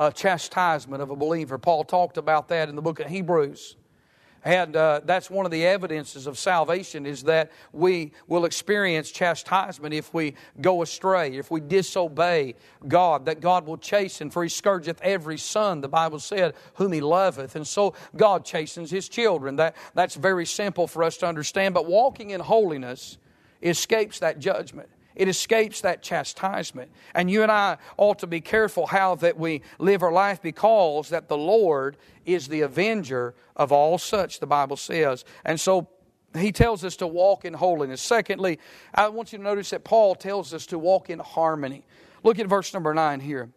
uh, 0.00 0.10
chastisement 0.10 1.02
of 1.02 1.10
a 1.10 1.16
believer. 1.16 1.58
Paul 1.58 1.84
talked 1.84 2.16
about 2.16 2.48
that 2.48 2.70
in 2.70 2.74
the 2.74 2.80
book 2.80 3.00
of 3.00 3.06
Hebrews. 3.06 3.76
And 4.42 4.74
uh, 4.74 5.02
that's 5.04 5.28
one 5.28 5.44
of 5.44 5.52
the 5.52 5.66
evidences 5.66 6.26
of 6.26 6.38
salvation 6.38 7.04
is 7.04 7.24
that 7.24 7.52
we 7.74 8.12
will 8.26 8.46
experience 8.46 9.10
chastisement 9.10 9.92
if 9.92 10.14
we 10.14 10.36
go 10.62 10.80
astray, 10.80 11.36
if 11.36 11.50
we 11.50 11.60
disobey 11.60 12.54
God, 12.88 13.26
that 13.26 13.42
God 13.42 13.66
will 13.66 13.76
chasten, 13.76 14.30
for 14.30 14.42
he 14.42 14.48
scourgeth 14.48 14.98
every 15.02 15.36
son, 15.36 15.82
the 15.82 15.88
Bible 15.88 16.18
said, 16.18 16.54
whom 16.76 16.92
he 16.92 17.02
loveth. 17.02 17.54
And 17.54 17.66
so 17.66 17.92
God 18.16 18.46
chastens 18.46 18.90
his 18.90 19.06
children. 19.06 19.56
That, 19.56 19.76
that's 19.92 20.14
very 20.14 20.46
simple 20.46 20.86
for 20.86 21.04
us 21.04 21.18
to 21.18 21.26
understand. 21.26 21.74
But 21.74 21.84
walking 21.84 22.30
in 22.30 22.40
holiness 22.40 23.18
escapes 23.60 24.20
that 24.20 24.38
judgment. 24.38 24.88
It 25.14 25.28
escapes 25.28 25.80
that 25.80 26.02
chastisement. 26.02 26.90
And 27.14 27.30
you 27.30 27.42
and 27.42 27.50
I 27.50 27.78
ought 27.96 28.20
to 28.20 28.26
be 28.26 28.40
careful 28.40 28.86
how 28.86 29.16
that 29.16 29.38
we 29.38 29.62
live 29.78 30.02
our 30.02 30.12
life 30.12 30.40
because 30.40 31.08
that 31.10 31.28
the 31.28 31.36
Lord 31.36 31.96
is 32.24 32.48
the 32.48 32.60
avenger 32.62 33.34
of 33.56 33.72
all 33.72 33.98
such, 33.98 34.40
the 34.40 34.46
Bible 34.46 34.76
says. 34.76 35.24
And 35.44 35.60
so 35.60 35.88
he 36.36 36.52
tells 36.52 36.84
us 36.84 36.96
to 36.96 37.06
walk 37.06 37.44
in 37.44 37.54
holiness. 37.54 38.00
Secondly, 38.00 38.58
I 38.94 39.08
want 39.08 39.32
you 39.32 39.38
to 39.38 39.44
notice 39.44 39.70
that 39.70 39.84
Paul 39.84 40.14
tells 40.14 40.54
us 40.54 40.66
to 40.66 40.78
walk 40.78 41.10
in 41.10 41.18
harmony. 41.18 41.84
Look 42.22 42.38
at 42.38 42.46
verse 42.46 42.72
number 42.72 42.94
9 42.94 43.20
here. 43.20 43.50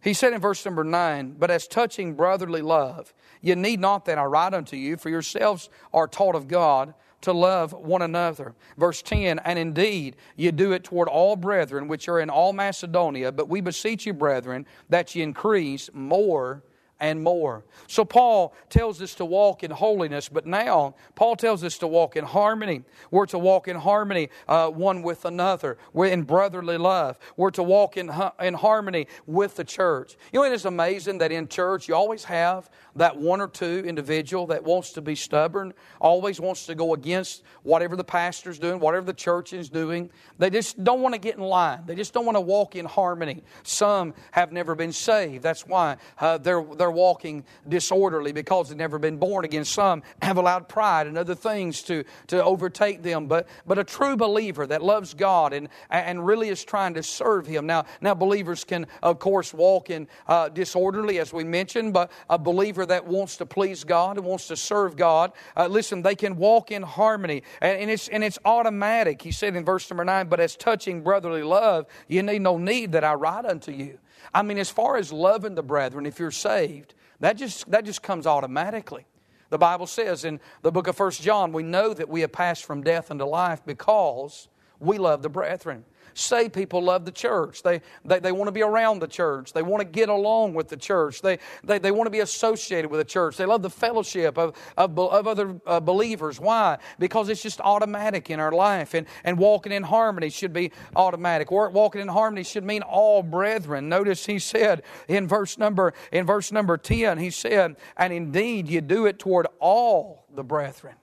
He 0.00 0.14
said 0.14 0.32
in 0.32 0.40
verse 0.40 0.64
number 0.64 0.84
9, 0.84 1.36
But 1.38 1.50
as 1.50 1.66
touching 1.66 2.14
brotherly 2.14 2.62
love, 2.62 3.12
ye 3.40 3.54
need 3.54 3.80
not 3.80 4.04
that 4.06 4.18
I 4.18 4.24
write 4.24 4.54
unto 4.54 4.76
you, 4.76 4.96
for 4.96 5.10
yourselves 5.10 5.68
are 5.92 6.06
taught 6.06 6.34
of 6.34 6.48
God 6.48 6.94
to 7.22 7.32
love 7.32 7.72
one 7.72 8.02
another. 8.02 8.54
Verse 8.76 9.02
10 9.02 9.38
And 9.40 9.58
indeed, 9.58 10.16
you 10.36 10.52
do 10.52 10.72
it 10.72 10.84
toward 10.84 11.08
all 11.08 11.36
brethren 11.36 11.88
which 11.88 12.08
are 12.08 12.20
in 12.20 12.30
all 12.30 12.52
Macedonia, 12.52 13.32
but 13.32 13.48
we 13.48 13.60
beseech 13.60 14.06
you, 14.06 14.12
brethren, 14.12 14.66
that 14.88 15.14
ye 15.14 15.22
increase 15.22 15.90
more 15.92 16.62
and 17.00 17.22
more. 17.22 17.64
So 17.86 18.04
Paul 18.04 18.54
tells 18.70 19.00
us 19.00 19.14
to 19.16 19.24
walk 19.24 19.62
in 19.62 19.70
holiness, 19.70 20.28
but 20.28 20.46
now 20.46 20.94
Paul 21.14 21.36
tells 21.36 21.62
us 21.62 21.78
to 21.78 21.86
walk 21.86 22.16
in 22.16 22.24
harmony. 22.24 22.82
We're 23.10 23.26
to 23.26 23.38
walk 23.38 23.68
in 23.68 23.76
harmony 23.76 24.30
uh, 24.48 24.68
one 24.68 25.02
with 25.02 25.24
another. 25.24 25.78
We're 25.92 26.06
in 26.06 26.22
brotherly 26.22 26.76
love. 26.76 27.18
We're 27.36 27.50
to 27.52 27.62
walk 27.62 27.96
in, 27.96 28.10
in 28.40 28.54
harmony 28.54 29.06
with 29.26 29.56
the 29.56 29.64
church. 29.64 30.16
You 30.32 30.40
know, 30.40 30.46
it 30.46 30.52
is 30.52 30.64
amazing 30.64 31.18
that 31.18 31.30
in 31.30 31.48
church 31.48 31.88
you 31.88 31.94
always 31.94 32.24
have 32.24 32.68
that 32.98 33.16
one 33.16 33.40
or 33.40 33.48
two 33.48 33.82
individual 33.86 34.46
that 34.48 34.62
wants 34.62 34.92
to 34.92 35.00
be 35.00 35.14
stubborn, 35.14 35.72
always 36.00 36.40
wants 36.40 36.66
to 36.66 36.74
go 36.74 36.94
against 36.94 37.42
whatever 37.62 37.96
the 37.96 38.04
pastor's 38.04 38.58
doing, 38.58 38.80
whatever 38.80 39.06
the 39.06 39.12
church 39.12 39.52
is 39.52 39.68
doing. 39.68 40.10
They 40.38 40.50
just 40.50 40.82
don't 40.82 41.00
want 41.00 41.14
to 41.14 41.20
get 41.20 41.36
in 41.36 41.42
line. 41.42 41.82
They 41.86 41.94
just 41.94 42.12
don't 42.12 42.26
want 42.26 42.36
to 42.36 42.40
walk 42.40 42.76
in 42.76 42.84
harmony. 42.84 43.42
Some 43.62 44.14
have 44.32 44.52
never 44.52 44.74
been 44.74 44.92
saved. 44.92 45.42
That's 45.42 45.66
why 45.66 45.96
uh, 46.18 46.38
they're, 46.38 46.64
they're 46.76 46.90
walking 46.90 47.44
disorderly 47.68 48.32
because 48.32 48.68
they've 48.68 48.78
never 48.78 48.98
been 48.98 49.16
born 49.16 49.44
again. 49.44 49.64
Some 49.64 50.02
have 50.22 50.36
allowed 50.36 50.68
pride 50.68 51.06
and 51.06 51.16
other 51.16 51.34
things 51.34 51.82
to, 51.84 52.04
to 52.28 52.42
overtake 52.44 53.02
them. 53.02 53.26
But, 53.26 53.48
but 53.66 53.78
a 53.78 53.84
true 53.84 54.16
believer 54.16 54.66
that 54.66 54.82
loves 54.82 55.14
God 55.14 55.52
and, 55.52 55.68
and 55.90 56.26
really 56.26 56.48
is 56.48 56.64
trying 56.64 56.94
to 56.94 57.02
serve 57.02 57.46
Him. 57.46 57.66
Now, 57.66 57.84
now 58.00 58.14
believers 58.14 58.64
can, 58.64 58.86
of 59.02 59.18
course, 59.18 59.54
walk 59.54 59.90
in 59.90 60.08
uh, 60.26 60.48
disorderly, 60.48 61.18
as 61.18 61.32
we 61.32 61.44
mentioned, 61.44 61.92
but 61.92 62.10
a 62.28 62.38
believer 62.38 62.86
that 62.88 63.06
wants 63.06 63.36
to 63.38 63.46
please 63.46 63.84
God 63.84 64.16
and 64.16 64.26
wants 64.26 64.48
to 64.48 64.56
serve 64.56 64.96
God, 64.96 65.32
uh, 65.56 65.66
listen, 65.66 66.02
they 66.02 66.14
can 66.14 66.36
walk 66.36 66.70
in 66.70 66.82
harmony. 66.82 67.42
And, 67.60 67.80
and, 67.82 67.90
it's, 67.90 68.08
and 68.08 68.22
it's 68.22 68.38
automatic. 68.44 69.22
He 69.22 69.32
said 69.32 69.56
in 69.56 69.64
verse 69.64 69.88
number 69.90 70.04
9, 70.04 70.28
but 70.28 70.40
as 70.40 70.56
touching 70.56 71.02
brotherly 71.02 71.42
love, 71.42 71.86
you 72.08 72.22
need 72.22 72.42
no 72.42 72.58
need 72.58 72.92
that 72.92 73.04
I 73.04 73.14
write 73.14 73.46
unto 73.46 73.72
you. 73.72 73.98
I 74.34 74.42
mean, 74.42 74.58
as 74.58 74.70
far 74.70 74.96
as 74.96 75.12
loving 75.12 75.54
the 75.54 75.62
brethren, 75.62 76.06
if 76.06 76.18
you're 76.18 76.30
saved, 76.30 76.94
that 77.20 77.36
just, 77.36 77.70
that 77.70 77.84
just 77.84 78.02
comes 78.02 78.26
automatically. 78.26 79.06
The 79.50 79.58
Bible 79.58 79.86
says 79.86 80.24
in 80.24 80.40
the 80.62 80.70
book 80.70 80.88
of 80.88 80.96
First 80.96 81.22
John, 81.22 81.52
we 81.52 81.62
know 81.62 81.94
that 81.94 82.08
we 82.08 82.20
have 82.20 82.32
passed 82.32 82.64
from 82.64 82.82
death 82.82 83.10
unto 83.10 83.24
life 83.24 83.62
because 83.64 84.48
we 84.80 84.98
love 84.98 85.22
the 85.22 85.28
brethren. 85.28 85.84
Say 86.18 86.48
people 86.48 86.82
love 86.82 87.04
the 87.04 87.12
church. 87.12 87.62
They, 87.62 87.80
they, 88.04 88.18
they 88.18 88.32
want 88.32 88.48
to 88.48 88.52
be 88.52 88.62
around 88.62 88.98
the 88.98 89.06
church. 89.06 89.52
They 89.52 89.62
want 89.62 89.82
to 89.82 89.84
get 89.84 90.08
along 90.08 90.54
with 90.54 90.68
the 90.68 90.76
church. 90.76 91.22
They, 91.22 91.38
they, 91.62 91.78
they 91.78 91.92
want 91.92 92.08
to 92.08 92.10
be 92.10 92.18
associated 92.20 92.90
with 92.90 92.98
the 92.98 93.04
church. 93.04 93.36
They 93.36 93.44
love 93.44 93.62
the 93.62 93.70
fellowship 93.70 94.36
of, 94.36 94.56
of, 94.76 94.98
of 94.98 95.28
other 95.28 95.60
uh, 95.64 95.78
believers. 95.78 96.40
Why? 96.40 96.78
Because 96.98 97.28
it's 97.28 97.40
just 97.40 97.60
automatic 97.60 98.30
in 98.30 98.40
our 98.40 98.50
life. 98.50 98.94
And, 98.94 99.06
and 99.22 99.38
walking 99.38 99.70
in 99.70 99.84
harmony 99.84 100.28
should 100.30 100.52
be 100.52 100.72
automatic. 100.96 101.52
Walking 101.52 102.00
in 102.00 102.08
harmony 102.08 102.42
should 102.42 102.64
mean 102.64 102.82
all 102.82 103.22
brethren. 103.22 103.88
Notice 103.88 104.26
he 104.26 104.40
said 104.40 104.82
in 105.06 105.28
verse 105.28 105.56
number, 105.56 105.94
in 106.10 106.26
verse 106.26 106.50
number 106.50 106.76
10, 106.76 107.18
he 107.18 107.30
said, 107.30 107.76
and 107.96 108.12
indeed 108.12 108.68
you 108.68 108.80
do 108.80 109.06
it 109.06 109.20
toward 109.20 109.46
all 109.60 110.26
the 110.34 110.42
brethren. 110.42 110.96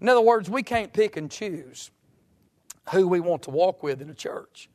In 0.00 0.08
other 0.08 0.22
words, 0.22 0.48
we 0.48 0.62
can't 0.62 0.90
pick 0.90 1.18
and 1.18 1.30
choose 1.30 1.90
who 2.92 3.08
we 3.08 3.20
want 3.20 3.42
to 3.44 3.50
walk 3.50 3.82
with 3.82 4.00
in 4.02 4.10
a 4.10 4.14
church. 4.14 4.68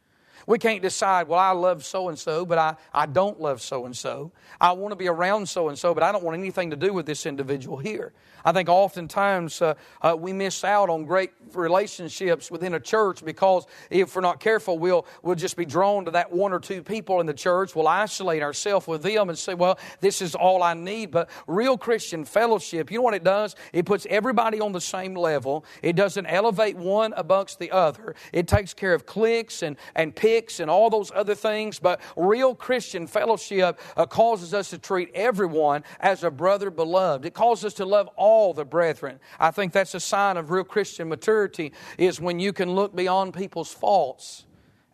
We 0.47 0.57
can't 0.59 0.81
decide, 0.81 1.27
well, 1.27 1.39
I 1.39 1.51
love 1.51 1.83
so 1.85 2.09
and 2.09 2.17
so, 2.17 2.45
but 2.45 2.57
I, 2.57 2.75
I 2.93 3.05
don't 3.05 3.39
love 3.39 3.61
so 3.61 3.85
and 3.85 3.95
so. 3.95 4.31
I 4.59 4.71
want 4.71 4.91
to 4.91 4.95
be 4.95 5.07
around 5.07 5.47
so 5.47 5.69
and 5.69 5.77
so, 5.77 5.93
but 5.93 6.03
I 6.03 6.11
don't 6.11 6.23
want 6.23 6.37
anything 6.37 6.69
to 6.71 6.75
do 6.75 6.93
with 6.93 7.05
this 7.05 7.25
individual 7.25 7.77
here. 7.77 8.13
I 8.45 8.51
think 8.51 8.69
oftentimes 8.69 9.61
uh, 9.61 9.73
uh, 10.01 10.15
we 10.17 10.33
miss 10.33 10.63
out 10.63 10.89
on 10.89 11.05
great 11.05 11.31
relationships 11.53 12.49
within 12.49 12.73
a 12.73 12.79
church 12.79 13.23
because 13.23 13.65
if 13.89 14.15
we're 14.15 14.21
not 14.21 14.39
careful, 14.39 14.79
we'll, 14.79 15.05
we'll 15.23 15.35
just 15.35 15.57
be 15.57 15.65
drawn 15.65 16.05
to 16.05 16.11
that 16.11 16.31
one 16.31 16.53
or 16.53 16.59
two 16.59 16.81
people 16.81 17.19
in 17.19 17.25
the 17.25 17.33
church. 17.33 17.75
We'll 17.75 17.87
isolate 17.87 18.41
ourselves 18.41 18.87
with 18.87 19.03
them 19.03 19.29
and 19.29 19.37
say, 19.37 19.53
well, 19.53 19.77
this 19.99 20.21
is 20.21 20.35
all 20.35 20.63
I 20.63 20.73
need. 20.73 21.11
But 21.11 21.29
real 21.47 21.77
Christian 21.77 22.25
fellowship, 22.25 22.91
you 22.91 22.99
know 22.99 23.03
what 23.03 23.13
it 23.13 23.23
does? 23.23 23.55
It 23.73 23.85
puts 23.85 24.07
everybody 24.09 24.59
on 24.59 24.71
the 24.71 24.81
same 24.81 25.15
level. 25.15 25.65
It 25.81 25.95
doesn't 25.95 26.25
elevate 26.25 26.77
one 26.77 27.13
amongst 27.17 27.59
the 27.59 27.71
other. 27.71 28.15
It 28.31 28.47
takes 28.47 28.73
care 28.73 28.93
of 28.93 29.05
cliques 29.05 29.63
and, 29.63 29.77
and 29.95 30.15
and 30.37 30.69
all 30.69 30.89
those 30.89 31.11
other 31.13 31.35
things. 31.35 31.79
But 31.79 32.01
real 32.15 32.55
Christian 32.55 33.07
fellowship 33.07 33.79
uh, 33.97 34.05
causes 34.05 34.53
us 34.53 34.69
to 34.69 34.77
treat 34.77 35.11
everyone 35.13 35.83
as 35.99 36.23
a 36.23 36.31
brother 36.31 36.69
beloved. 36.69 37.25
It 37.25 37.33
causes 37.33 37.65
us 37.65 37.73
to 37.75 37.85
love 37.85 38.09
all 38.15 38.53
the 38.53 38.65
brethren. 38.65 39.19
I 39.39 39.51
think 39.51 39.73
that's 39.73 39.95
a 39.95 39.99
sign 39.99 40.37
of 40.37 40.51
real 40.51 40.63
Christian 40.63 41.09
maturity 41.09 41.73
is 41.97 42.21
when 42.21 42.39
you 42.39 42.53
can 42.53 42.73
look 42.75 42.95
beyond 42.95 43.33
people's 43.33 43.73
faults 43.73 44.45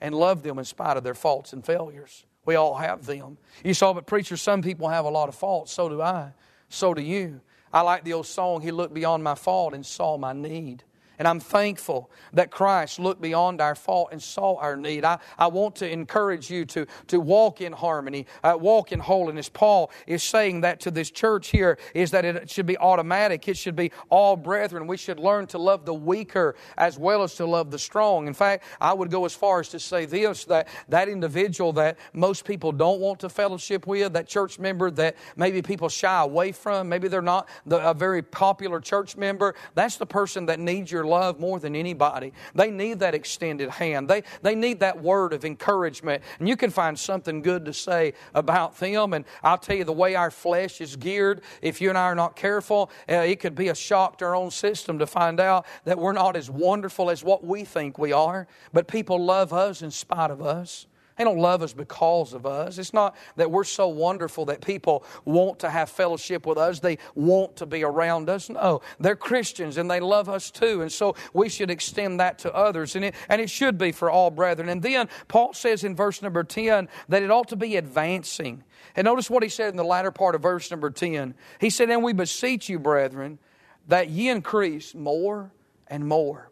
and 0.02 0.14
love 0.14 0.44
them 0.44 0.60
in 0.60 0.66
spite 0.66 0.98
of 0.98 1.04
their 1.04 1.14
faults 1.14 1.54
and 1.54 1.66
failures. 1.66 2.26
We 2.46 2.56
all 2.56 2.76
have 2.76 3.06
them. 3.06 3.38
You 3.64 3.74
saw, 3.74 3.94
but 3.94 4.06
preachers, 4.06 4.42
some 4.42 4.62
people 4.62 4.88
have 4.88 5.06
a 5.06 5.10
lot 5.10 5.30
of 5.30 5.36
faults. 5.36 5.74
So 5.74 5.90
do 5.90 6.02
I. 6.02 6.32
So 6.70 6.94
do 6.94 7.02
you. 7.02 7.42
I 7.74 7.82
like 7.82 8.04
the 8.04 8.14
old 8.14 8.28
song, 8.28 8.62
He 8.62 8.72
looked 8.72 8.94
beyond 8.94 9.24
my 9.24 9.36
fault 9.36 9.74
and 9.74 9.86
saw 9.86 10.18
my 10.18 10.32
need. 10.32 10.84
And 11.20 11.28
I'm 11.28 11.40
thankful 11.40 12.10
that 12.34 12.52
Christ 12.52 13.00
looked 13.00 13.22
beyond 13.22 13.62
our 13.62 13.76
fault 13.76 14.10
and 14.12 14.22
saw 14.22 14.58
our 14.58 14.76
need. 14.76 15.06
I, 15.06 15.20
I 15.38 15.48
want 15.48 15.76
to 15.78 15.90
encourage 15.90 16.50
you 16.50 16.66
to, 16.66 16.86
to 17.08 17.20
walk 17.20 17.62
in 17.62 17.74
harmony, 17.74 18.26
uh, 18.44 18.58
walk 18.60 18.92
in 18.92 19.00
holiness. 19.00 19.50
Paul 19.50 19.92
is 20.08 20.24
saying 20.24 20.62
that 20.62 20.80
to 20.82 20.92
this 20.92 21.12
church 21.12 21.50
here 21.50 21.78
is 21.94 22.12
that 22.12 22.26
it 22.26 22.50
should 22.50 22.66
be 22.66 22.78
automatic. 22.78 23.48
It 23.48 23.58
should 23.58 23.76
be 23.76 23.92
all 24.10 24.36
brethren. 24.36 24.88
We 24.88 24.98
should 24.98 25.20
learn 25.20 25.48
to 25.48 25.58
love 25.58 25.86
the 25.86 25.94
weaker 25.94 26.56
as 26.78 26.98
well 26.98 27.24
as 27.24 27.36
to 27.36 27.46
love 27.46 27.72
the 27.72 27.80
strong. 27.80 28.28
In 28.28 28.34
fact, 28.34 28.64
I 28.82 28.94
would 28.94 29.10
go 29.10 29.26
as 29.26 29.34
far 29.34 29.60
as 29.60 29.70
to 29.70 29.80
say 29.80 30.06
this 30.06 30.46
that 30.46 30.68
that 30.90 31.10
individual 31.10 31.74
that 31.74 31.98
most 32.14 32.46
people 32.46 32.72
don't 32.72 33.00
want 33.00 33.20
to 33.20 33.30
fellowship 33.30 33.88
with, 33.88 34.14
that 34.14 34.28
church 34.28 34.60
member 34.60 34.92
that 34.92 35.16
maybe 35.36 35.62
people 35.62 35.90
shy 35.90 36.22
away 36.22 36.52
from, 36.52 36.90
maybe 36.90 37.08
they're 37.08 37.22
not 37.22 37.50
the, 37.66 37.78
a 37.90 37.94
very 37.94 38.22
popular 38.22 38.80
church 38.80 39.18
member, 39.18 39.56
that's 39.74 39.98
the 39.98 40.06
person 40.06 40.46
that 40.46 40.60
needs 40.60 40.92
your 40.92 41.05
love 41.06 41.40
more 41.40 41.60
than 41.60 41.76
anybody. 41.76 42.34
They 42.54 42.72
need 42.72 43.00
that 43.00 43.16
extended 43.16 43.70
hand. 43.70 44.10
They, 44.10 44.24
they 44.42 44.56
need 44.56 44.80
that 44.82 45.02
word 45.02 45.34
of 45.34 45.46
encouragement. 45.46 46.24
And 46.40 46.50
you 46.50 46.58
can 46.58 46.70
find 46.70 46.98
something 46.98 47.42
good 47.42 47.66
to 47.66 47.74
say 47.74 48.14
about 48.34 48.78
them. 48.78 49.14
And 49.14 49.26
I'll 49.44 49.58
tell 49.58 49.76
you, 49.76 49.84
the 49.84 49.94
way 49.94 50.16
our 50.16 50.32
flesh 50.32 50.82
is 50.82 50.96
geared, 50.96 51.42
if 51.62 51.82
you 51.82 51.90
and 51.90 51.98
I 51.98 52.04
are 52.04 52.16
not 52.16 52.36
careful, 52.36 52.92
uh, 53.10 53.16
it 53.16 53.40
could 53.40 53.56
be 53.56 53.70
a 53.70 53.76
shock 53.76 54.18
to 54.18 54.26
our 54.26 54.36
own 54.36 54.52
system 54.52 55.00
to 55.00 55.08
find 55.08 55.40
out 55.40 55.66
that 55.86 55.98
we're 55.98 56.14
not 56.14 56.36
as 56.36 56.50
wonderful 56.50 57.10
as 57.10 57.24
what 57.24 57.46
we 57.46 57.64
think 57.64 57.98
we 57.98 58.12
are. 58.12 58.48
But 58.74 58.88
people 58.88 59.24
love 59.24 59.54
us 59.54 59.82
in 59.82 59.92
spite 59.92 60.32
of 60.32 60.42
us. 60.42 60.88
They 61.18 61.24
don't 61.24 61.40
love 61.40 61.64
us 61.64 61.72
because 61.72 62.34
of 62.34 62.46
us. 62.46 62.78
It's 62.78 62.94
not 62.94 63.16
that 63.38 63.50
we're 63.50 63.64
so 63.64 63.88
wonderful 63.88 64.46
that 64.46 64.60
people 64.60 65.06
want 65.24 65.60
to 65.60 65.70
have 65.70 65.90
fellowship 65.90 66.46
with 66.46 66.58
us. 66.58 66.82
They 66.82 66.98
want 67.16 67.56
to 67.58 67.66
be 67.66 67.84
around 67.84 68.30
us. 68.30 68.50
No, 68.50 68.82
they're 69.00 69.16
Christians 69.16 69.78
and 69.78 69.90
they 69.90 70.02
love 70.02 70.28
us 70.28 70.52
too. 70.52 70.82
And 70.82 70.92
so 70.92 71.16
we 71.34 71.48
should 71.48 71.72
extend 71.72 72.20
that 72.20 72.40
to 72.40 72.54
others. 72.54 72.98
And 72.98 73.06
it, 73.06 73.16
and 73.30 73.42
it 73.42 73.50
should 73.50 73.78
be 73.78 73.94
for 73.94 74.10
all 74.10 74.30
brethren. 74.30 74.68
And 74.68 74.82
then 74.82 75.08
Paul 75.30 75.54
says 75.54 75.86
in 75.86 75.96
verse 75.96 76.22
number 76.22 76.44
10 76.44 76.90
that 77.08 77.24
it 77.24 77.32
ought 77.32 77.48
to 77.50 77.56
be 77.56 77.78
advancing. 77.78 78.64
And 78.98 79.06
notice 79.06 79.30
what 79.30 79.42
he 79.42 79.50
said 79.50 79.70
in 79.70 79.78
the 79.78 79.86
latter 79.86 80.12
part 80.12 80.36
of 80.36 80.42
verse 80.42 80.70
number 80.70 80.90
10. 80.90 81.34
He 81.62 81.70
said, 81.70 81.90
And 81.90 82.04
we 82.04 82.12
beseech 82.12 82.68
you, 82.68 82.78
brethren, 82.78 83.40
that 83.88 84.10
ye 84.10 84.30
increase 84.30 84.94
more 84.94 85.52
and 85.88 86.06
more. 86.06 86.52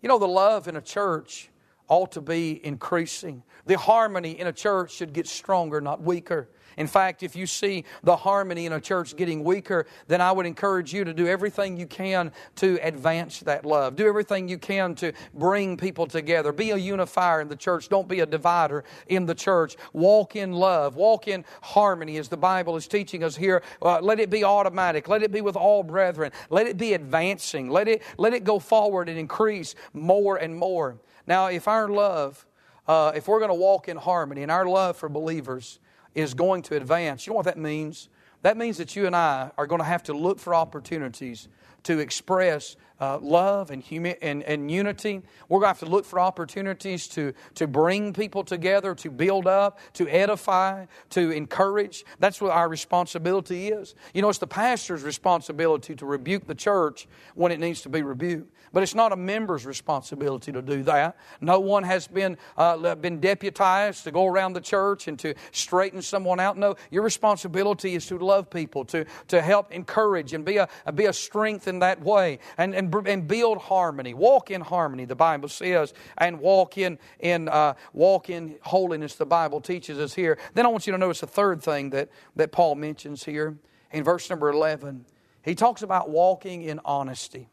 You 0.00 0.08
know, 0.08 0.18
the 0.18 0.26
love 0.26 0.68
in 0.68 0.76
a 0.76 0.80
church 0.80 1.50
ought 1.90 2.12
to 2.12 2.22
be 2.22 2.64
increasing. 2.64 3.42
The 3.66 3.76
harmony 3.76 4.38
in 4.38 4.46
a 4.46 4.52
church 4.52 4.94
should 4.94 5.12
get 5.12 5.26
stronger, 5.26 5.82
not 5.82 6.00
weaker. 6.00 6.48
In 6.76 6.86
fact, 6.86 7.22
if 7.22 7.36
you 7.36 7.46
see 7.46 7.84
the 8.04 8.16
harmony 8.16 8.64
in 8.64 8.72
a 8.72 8.80
church 8.80 9.16
getting 9.16 9.44
weaker, 9.44 9.86
then 10.06 10.20
I 10.20 10.32
would 10.32 10.46
encourage 10.46 10.94
you 10.94 11.04
to 11.04 11.12
do 11.12 11.26
everything 11.26 11.76
you 11.76 11.86
can 11.86 12.32
to 12.56 12.78
advance 12.82 13.40
that 13.40 13.66
love. 13.66 13.96
Do 13.96 14.06
everything 14.06 14.48
you 14.48 14.56
can 14.56 14.94
to 14.94 15.12
bring 15.34 15.76
people 15.76 16.06
together. 16.06 16.52
Be 16.52 16.70
a 16.70 16.76
unifier 16.76 17.40
in 17.40 17.48
the 17.48 17.56
church. 17.56 17.88
Don't 17.88 18.08
be 18.08 18.20
a 18.20 18.26
divider 18.26 18.84
in 19.08 19.26
the 19.26 19.34
church. 19.34 19.76
Walk 19.92 20.36
in 20.36 20.52
love. 20.52 20.96
Walk 20.96 21.28
in 21.28 21.44
harmony 21.60 22.16
as 22.18 22.28
the 22.28 22.36
Bible 22.36 22.76
is 22.76 22.86
teaching 22.86 23.24
us 23.24 23.36
here. 23.36 23.62
Uh, 23.82 24.00
let 24.00 24.20
it 24.20 24.30
be 24.30 24.44
automatic. 24.44 25.08
Let 25.08 25.22
it 25.22 25.32
be 25.32 25.40
with 25.40 25.56
all 25.56 25.82
brethren. 25.82 26.30
Let 26.50 26.66
it 26.66 26.78
be 26.78 26.94
advancing. 26.94 27.68
Let 27.68 27.88
it, 27.88 28.02
let 28.16 28.32
it 28.32 28.44
go 28.44 28.58
forward 28.58 29.08
and 29.08 29.18
increase 29.18 29.74
more 29.92 30.36
and 30.36 30.56
more. 30.56 30.98
Now, 31.30 31.46
if 31.46 31.68
our 31.68 31.86
love, 31.86 32.44
uh, 32.88 33.12
if 33.14 33.28
we're 33.28 33.38
going 33.38 33.52
to 33.52 33.54
walk 33.54 33.88
in 33.88 33.96
harmony 33.96 34.42
and 34.42 34.50
our 34.50 34.66
love 34.66 34.96
for 34.96 35.08
believers 35.08 35.78
is 36.12 36.34
going 36.34 36.62
to 36.62 36.74
advance, 36.74 37.24
you 37.24 37.30
know 37.30 37.36
what 37.36 37.44
that 37.44 37.56
means? 37.56 38.08
That 38.42 38.56
means 38.56 38.78
that 38.78 38.96
you 38.96 39.06
and 39.06 39.14
I 39.14 39.52
are 39.56 39.68
going 39.68 39.78
to 39.78 39.84
have 39.84 40.02
to 40.04 40.12
look 40.12 40.40
for 40.40 40.56
opportunities 40.56 41.46
to 41.84 42.00
express 42.00 42.74
uh, 43.00 43.18
love 43.18 43.70
and, 43.70 43.80
humi- 43.80 44.16
and, 44.20 44.42
and 44.42 44.68
unity. 44.70 45.22
We're 45.48 45.60
going 45.60 45.72
to 45.72 45.78
have 45.80 45.88
to 45.88 45.94
look 45.94 46.04
for 46.04 46.18
opportunities 46.18 47.06
to, 47.08 47.32
to 47.54 47.68
bring 47.68 48.12
people 48.12 48.42
together, 48.42 48.96
to 48.96 49.10
build 49.10 49.46
up, 49.46 49.78
to 49.94 50.08
edify, 50.08 50.86
to 51.10 51.30
encourage. 51.30 52.04
That's 52.18 52.40
what 52.40 52.50
our 52.50 52.68
responsibility 52.68 53.68
is. 53.68 53.94
You 54.14 54.22
know, 54.22 54.30
it's 54.30 54.38
the 54.38 54.48
pastor's 54.48 55.04
responsibility 55.04 55.94
to 55.94 56.06
rebuke 56.06 56.48
the 56.48 56.56
church 56.56 57.06
when 57.36 57.52
it 57.52 57.60
needs 57.60 57.82
to 57.82 57.88
be 57.88 58.02
rebuked. 58.02 58.52
But 58.72 58.82
it's 58.82 58.94
not 58.94 59.12
a 59.12 59.16
member's 59.16 59.66
responsibility 59.66 60.52
to 60.52 60.62
do 60.62 60.82
that. 60.84 61.16
No 61.40 61.58
one 61.58 61.82
has 61.82 62.06
been, 62.06 62.38
uh, 62.56 62.94
been 62.94 63.20
deputized 63.20 64.04
to 64.04 64.12
go 64.12 64.26
around 64.26 64.52
the 64.52 64.60
church 64.60 65.08
and 65.08 65.18
to 65.20 65.34
straighten 65.50 66.02
someone 66.02 66.38
out. 66.38 66.56
No, 66.56 66.76
your 66.90 67.02
responsibility 67.02 67.94
is 67.94 68.06
to 68.06 68.18
love 68.18 68.48
people, 68.48 68.84
to, 68.86 69.06
to 69.28 69.42
help 69.42 69.72
encourage 69.72 70.34
and 70.34 70.44
be 70.44 70.58
a, 70.58 70.68
be 70.94 71.06
a 71.06 71.12
strength 71.12 71.66
in 71.66 71.80
that 71.80 72.00
way. 72.00 72.38
And, 72.58 72.74
and 72.74 72.90
and, 73.06 73.28
build 73.28 73.58
harmony. 73.58 74.14
Walk 74.14 74.50
in 74.50 74.60
harmony, 74.60 75.04
the 75.04 75.14
Bible 75.14 75.48
says, 75.48 75.92
and 76.18 76.40
walk 76.40 76.78
in, 76.78 76.98
in, 77.18 77.48
uh, 77.48 77.74
walk 77.92 78.30
in 78.30 78.56
holiness, 78.62 79.14
the 79.14 79.26
Bible 79.26 79.60
teaches 79.60 79.98
us 79.98 80.14
here. 80.14 80.38
Then 80.54 80.66
I 80.66 80.68
want 80.68 80.86
you 80.86 80.92
to 80.92 80.98
notice 80.98 81.20
the 81.20 81.26
third 81.26 81.62
thing 81.62 81.90
that, 81.90 82.10
that 82.36 82.52
Paul 82.52 82.74
mentions 82.74 83.24
here 83.24 83.58
in 83.92 84.04
verse 84.04 84.28
number 84.30 84.50
11. 84.50 85.04
He 85.42 85.54
talks 85.54 85.82
about 85.82 86.10
walking 86.10 86.62
in 86.62 86.80
honesty. 86.84 87.48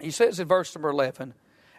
He 0.00 0.10
says 0.10 0.40
in 0.40 0.48
verse 0.48 0.74
number 0.74 0.88
11, 0.90 1.34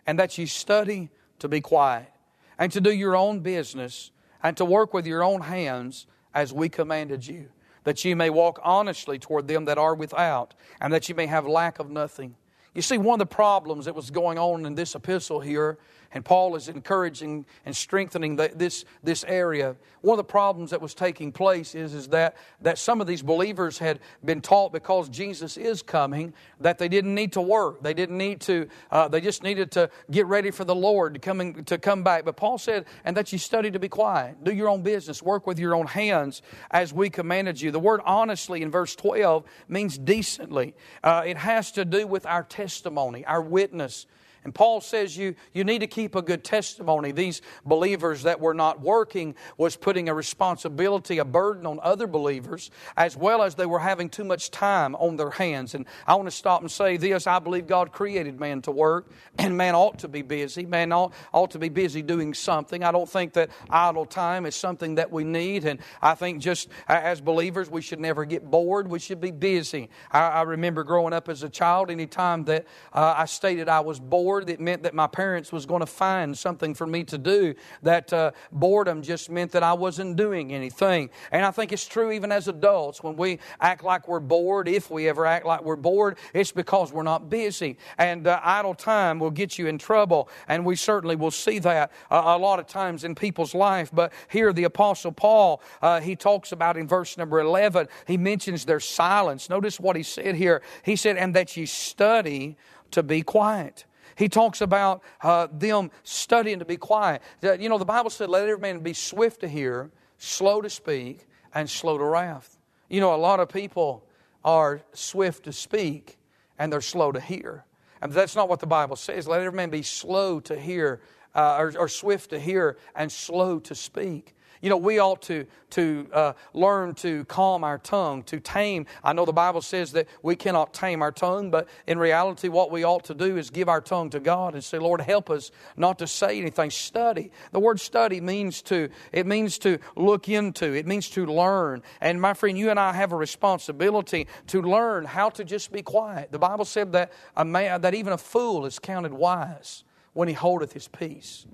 and 0.08 0.20
that 0.20 0.38
you 0.38 0.48
study 0.48 1.10
to 1.40 1.48
be 1.48 1.62
quiet, 1.62 2.12
and 2.58 2.72
to 2.72 2.82
do 2.82 2.92
your 2.92 3.16
own 3.16 3.42
business, 3.42 4.12
and 4.42 4.56
to 4.58 4.66
work 4.66 4.94
with 4.94 5.06
your 5.06 5.24
own 5.24 5.42
hands 5.42 6.08
as 6.34 6.54
we 6.54 6.70
commanded 6.70 7.28
you. 7.28 7.50
that 7.86 8.04
you 8.04 8.16
may 8.16 8.30
walk 8.30 8.60
honestly 8.64 9.18
toward 9.18 9.48
them 9.48 9.66
that 9.66 9.78
are 9.78 9.96
without, 9.96 10.54
and 10.82 10.92
that 10.92 11.08
you 11.08 11.16
may 11.16 11.28
have 11.28 11.48
lack 11.48 11.80
of 11.80 11.90
nothing. 11.90 12.36
You 12.74 12.82
see, 12.82 12.98
one 12.98 13.22
of 13.22 13.30
the 13.30 13.34
problems 13.34 13.86
that 13.86 13.96
was 13.96 14.12
going 14.12 14.38
on 14.38 14.66
in 14.66 14.76
this 14.76 14.96
epistle 14.96 15.40
here 15.40 15.78
and 16.16 16.24
Paul 16.24 16.56
is 16.56 16.70
encouraging 16.70 17.46
and 17.66 17.76
strengthening 17.76 18.38
the, 18.38 18.50
this, 18.56 18.86
this 19.04 19.26
area. 19.26 19.76
One 20.00 20.14
of 20.14 20.26
the 20.26 20.32
problems 20.32 20.72
that 20.72 20.82
was 20.82 20.94
taking 20.94 21.34
place 21.34 21.76
is, 21.76 21.94
is 21.94 22.08
that, 22.08 22.38
that 22.62 22.78
some 22.78 23.02
of 23.02 23.08
these 23.08 23.22
believers 23.22 23.78
had 23.78 24.00
been 24.24 24.40
taught 24.40 24.72
because 24.72 25.10
Jesus 25.10 25.58
is 25.58 25.82
coming 25.82 26.34
that 26.62 26.78
they 26.78 26.88
didn't 26.88 27.14
need 27.14 27.34
to 27.34 27.42
work. 27.42 27.84
They 27.84 27.94
didn't 27.94 28.18
need 28.18 28.40
to, 28.42 28.70
uh, 28.92 29.10
they 29.10 29.20
just 29.20 29.44
needed 29.44 29.72
to 29.72 29.90
get 30.10 30.26
ready 30.28 30.52
for 30.52 30.64
the 30.64 30.74
Lord 30.74 31.16
to, 31.16 31.20
coming, 31.20 31.66
to 31.66 31.78
come 31.78 32.02
back. 32.02 32.24
But 32.24 32.38
Paul 32.38 32.60
said, 32.60 32.86
and 33.04 33.18
that 33.18 33.34
you 33.34 33.38
study 33.38 33.70
to 33.72 33.80
be 33.80 33.90
quiet, 33.90 34.42
do 34.42 34.54
your 34.54 34.70
own 34.70 34.84
business, 34.84 35.22
work 35.22 35.46
with 35.46 35.60
your 35.60 35.76
own 35.76 35.88
hands 35.88 36.42
as 36.72 36.94
we 36.94 37.10
commanded 37.10 37.60
you. 37.60 37.72
The 37.72 37.80
word 37.80 38.00
honestly 38.06 38.62
in 38.62 38.72
verse 38.72 38.96
12 38.96 39.44
means 39.68 39.98
decently. 39.98 40.76
Uh, 41.04 41.24
it 41.26 41.36
has 41.36 41.74
to 41.74 41.84
do 41.84 42.08
with 42.08 42.26
our 42.26 42.44
testimony, 42.44 43.26
our 43.26 43.42
witness. 43.42 44.06
And 44.46 44.54
Paul 44.54 44.80
says 44.80 45.18
you, 45.18 45.34
you 45.54 45.64
need 45.64 45.80
to 45.80 45.88
keep 45.88 46.14
a 46.14 46.22
good 46.22 46.44
testimony. 46.44 47.12
These 47.12 47.42
believers 47.66 48.24
that 48.24 48.40
were 48.40 48.54
not 48.54 48.80
working 48.80 49.34
was 49.58 49.76
putting 49.76 50.08
a 50.08 50.14
responsibility, 50.14 51.18
a 51.18 51.26
burden 51.26 51.66
on 51.66 51.80
other 51.82 52.06
believers, 52.06 52.70
as 52.96 53.18
well 53.18 53.42
as 53.42 53.56
they 53.56 53.66
were 53.66 53.80
having 53.80 54.08
too 54.08 54.24
much 54.24 54.52
time 54.52 54.94
on 54.96 55.16
their 55.18 55.32
hands. 55.32 55.74
And 55.74 55.88
I 56.06 56.14
want 56.14 56.28
to 56.28 56.32
stop 56.32 56.62
and 56.62 56.70
say 56.70 56.98
this 56.98 57.26
I 57.26 57.40
believe 57.40 57.66
God 57.66 57.92
created 57.92 58.40
man 58.40 58.62
to 58.62 58.72
work, 58.72 59.10
and 59.40 59.58
man 59.58 59.74
ought 59.74 59.98
to 60.00 60.08
be 60.08 60.22
busy. 60.22 60.64
Man 60.64 60.92
ought, 60.92 61.14
ought 61.34 61.50
to 61.52 61.60
be 61.60 61.70
busy 61.70 62.04
doing 62.04 62.36
something. 62.36 62.84
I 62.84 62.92
don't 62.92 63.10
think 63.10 63.34
that 63.34 63.50
idle 63.68 64.06
time 64.06 64.46
is 64.46 64.56
something 64.56 64.96
that 64.96 65.12
we 65.12 65.24
need. 65.24 65.66
And 65.66 65.80
I 66.04 66.14
think 66.14 66.40
just 66.40 66.70
as 66.88 67.20
believers, 67.20 67.68
we 67.72 67.82
should 67.82 68.00
never 68.00 68.26
get 68.26 68.52
bored. 68.52 68.88
We 68.88 69.00
should 69.00 69.20
be 69.20 69.32
busy. 69.32 69.90
I, 70.12 70.20
I 70.20 70.42
remember 70.44 70.84
growing 70.84 71.14
up 71.14 71.30
as 71.30 71.42
a 71.42 71.50
child, 71.50 71.90
anytime 71.90 72.44
that 72.44 72.68
uh, 72.94 73.16
I 73.18 73.26
stated 73.26 73.68
I 73.70 73.80
was 73.80 74.00
bored, 74.00 74.35
bored, 74.44 74.60
meant 74.60 74.84
that 74.84 74.94
my 74.94 75.08
parents 75.08 75.52
was 75.52 75.66
going 75.66 75.80
to 75.80 75.86
find 75.86 76.38
something 76.38 76.74
for 76.74 76.88
me 76.88 77.04
to 77.06 77.18
do. 77.18 77.56
That 77.84 78.12
uh, 78.12 78.32
boredom 78.52 79.02
just 79.02 79.30
meant 79.30 79.52
that 79.52 79.64
I 79.64 79.74
wasn't 79.74 80.16
doing 80.16 80.54
anything. 80.54 81.10
And 81.32 81.46
I 81.46 81.52
think 81.52 81.72
it's 81.72 81.88
true 81.88 82.12
even 82.12 82.32
as 82.32 82.48
adults. 82.48 83.04
When 83.04 83.16
we 83.16 83.40
act 83.62 83.84
like 83.84 84.08
we're 84.08 84.20
bored, 84.20 84.68
if 84.68 84.90
we 84.90 85.08
ever 85.08 85.26
act 85.26 85.46
like 85.46 85.64
we're 85.64 85.76
bored, 85.76 86.18
it's 86.34 86.52
because 86.52 86.92
we're 86.92 87.04
not 87.04 87.30
busy. 87.30 87.78
And 87.98 88.28
uh, 88.28 88.40
idle 88.44 88.74
time 88.74 89.20
will 89.20 89.32
get 89.32 89.58
you 89.58 89.68
in 89.68 89.78
trouble. 89.78 90.30
And 90.48 90.66
we 90.66 90.76
certainly 90.76 91.16
will 91.16 91.32
see 91.32 91.60
that 91.60 91.92
uh, 92.12 92.24
a 92.26 92.38
lot 92.38 92.60
of 92.60 92.68
times 92.68 93.04
in 93.04 93.16
people's 93.16 93.54
life. 93.54 93.90
But 93.94 94.12
here, 94.30 94.52
the 94.54 94.66
Apostle 94.66 95.12
Paul, 95.12 95.62
uh, 95.82 96.02
he 96.02 96.16
talks 96.16 96.52
about 96.52 96.78
in 96.78 96.88
verse 96.88 97.18
number 97.18 97.40
11, 97.40 97.88
he 98.08 98.18
mentions 98.18 98.66
their 98.66 98.80
silence. 98.80 99.50
Notice 99.50 99.80
what 99.80 99.96
he 99.96 100.04
said 100.04 100.36
here. 100.36 100.62
He 100.84 100.96
said, 100.96 101.18
And 101.18 101.36
that 101.36 101.56
ye 101.56 101.66
study 101.66 102.58
to 102.92 103.04
be 103.04 103.22
quiet. 103.22 103.86
He 104.16 104.30
talks 104.30 104.62
about 104.62 105.04
uh, 105.22 105.48
them 105.52 105.92
studying 106.04 106.60
to 106.60 106.66
be 106.66 106.78
quiet. 106.78 107.22
You 107.42 107.70
know, 107.70 107.78
the 107.78 107.86
Bible 107.86 108.10
said, 108.10 108.30
let 108.30 108.44
every 108.44 108.60
man 108.60 108.80
be 108.80 108.94
swift 108.94 109.42
to 109.42 109.48
hear, 109.48 109.92
slow 110.18 110.62
to 110.62 110.70
speak, 110.70 111.28
and 111.54 111.70
slow 111.70 111.98
to 111.98 112.04
wrath. 112.04 112.58
You 112.90 113.02
know, 113.02 113.14
a 113.14 113.18
lot 113.18 113.40
of 113.40 113.50
people 113.50 114.06
are 114.44 114.82
swift 114.94 115.44
to 115.46 115.54
speak 115.54 116.18
and 116.58 116.72
they're 116.72 116.82
slow 116.82 117.12
to 117.12 117.20
hear. 117.20 117.66
And 118.02 118.12
that's 118.12 118.36
not 118.36 118.48
what 118.48 118.60
the 118.60 118.68
Bible 118.68 118.96
says. 118.96 119.28
Let 119.28 119.42
every 119.42 119.56
man 119.56 119.70
be 119.70 119.82
slow 119.82 120.40
to 120.42 120.60
hear, 120.60 121.02
uh, 121.34 121.58
or, 121.58 121.74
or 121.78 121.88
swift 121.88 122.30
to 122.30 122.40
hear, 122.40 122.78
and 122.96 123.12
slow 123.12 123.60
to 123.60 123.76
speak. 123.76 124.35
You 124.62 124.70
know, 124.70 124.78
we 124.78 125.00
ought 125.00 125.22
to, 125.24 125.46
to 125.72 126.08
uh, 126.14 126.34
learn 126.54 126.96
to 126.96 127.26
calm 127.26 127.64
our 127.64 127.78
tongue, 127.78 128.24
to 128.24 128.40
tame. 128.40 128.86
I 129.04 129.14
know 129.14 129.26
the 129.26 129.34
Bible 129.34 129.62
says 129.62 129.92
that 129.94 130.08
we 130.22 130.36
cannot 130.36 130.74
tame 130.74 131.02
our 131.02 131.12
tongue, 131.12 131.52
but 131.52 131.68
in 131.88 132.00
reality, 132.00 132.48
what 132.48 132.72
we 132.72 132.84
ought 132.84 133.06
to 133.06 133.14
do 133.14 133.38
is 133.38 133.50
give 133.50 133.70
our 133.70 133.82
tongue 133.82 134.10
to 134.12 134.20
God 134.20 134.54
and 134.54 134.64
say, 134.64 134.78
Lord, 134.78 135.02
help 135.02 135.30
us 135.30 135.52
not 135.78 136.00
to 136.00 136.08
say 136.08 136.40
anything. 136.40 136.70
Study. 136.70 137.32
The 137.52 137.60
word 137.60 137.80
study 137.80 138.22
means 138.22 138.62
to, 138.64 138.90
it 139.12 139.26
means 139.26 139.58
to 139.60 139.80
look 139.96 140.30
into, 140.30 140.74
it 140.74 140.88
means 140.88 141.10
to 141.12 141.26
learn. 141.26 141.84
And 142.02 142.22
my 142.22 142.34
friend, 142.34 142.58
you 142.58 142.70
and 142.70 142.80
I 142.80 142.94
have 142.94 143.12
a 143.12 143.18
responsibility 143.18 144.28
to 144.48 144.62
learn 144.62 145.06
how 145.06 145.30
to 145.32 145.44
just 145.44 145.72
be 145.72 145.82
quiet. 145.82 146.32
The 146.32 146.40
Bible 146.40 146.66
said 146.66 146.94
that, 146.94 147.12
a 147.36 147.46
man, 147.46 147.82
that 147.82 147.94
even 147.94 148.14
a 148.14 148.18
fool 148.18 148.66
is 148.66 148.80
counted 148.80 149.14
wise 149.14 149.84
when 150.14 150.28
he 150.28 150.34
holdeth 150.34 150.74
his 150.74 150.88
peace. 150.88 151.46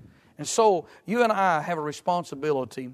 And 0.42 0.48
so 0.48 0.88
you 1.06 1.22
and 1.22 1.32
I 1.32 1.62
have 1.62 1.78
a 1.78 1.82
responsibility 1.82 2.90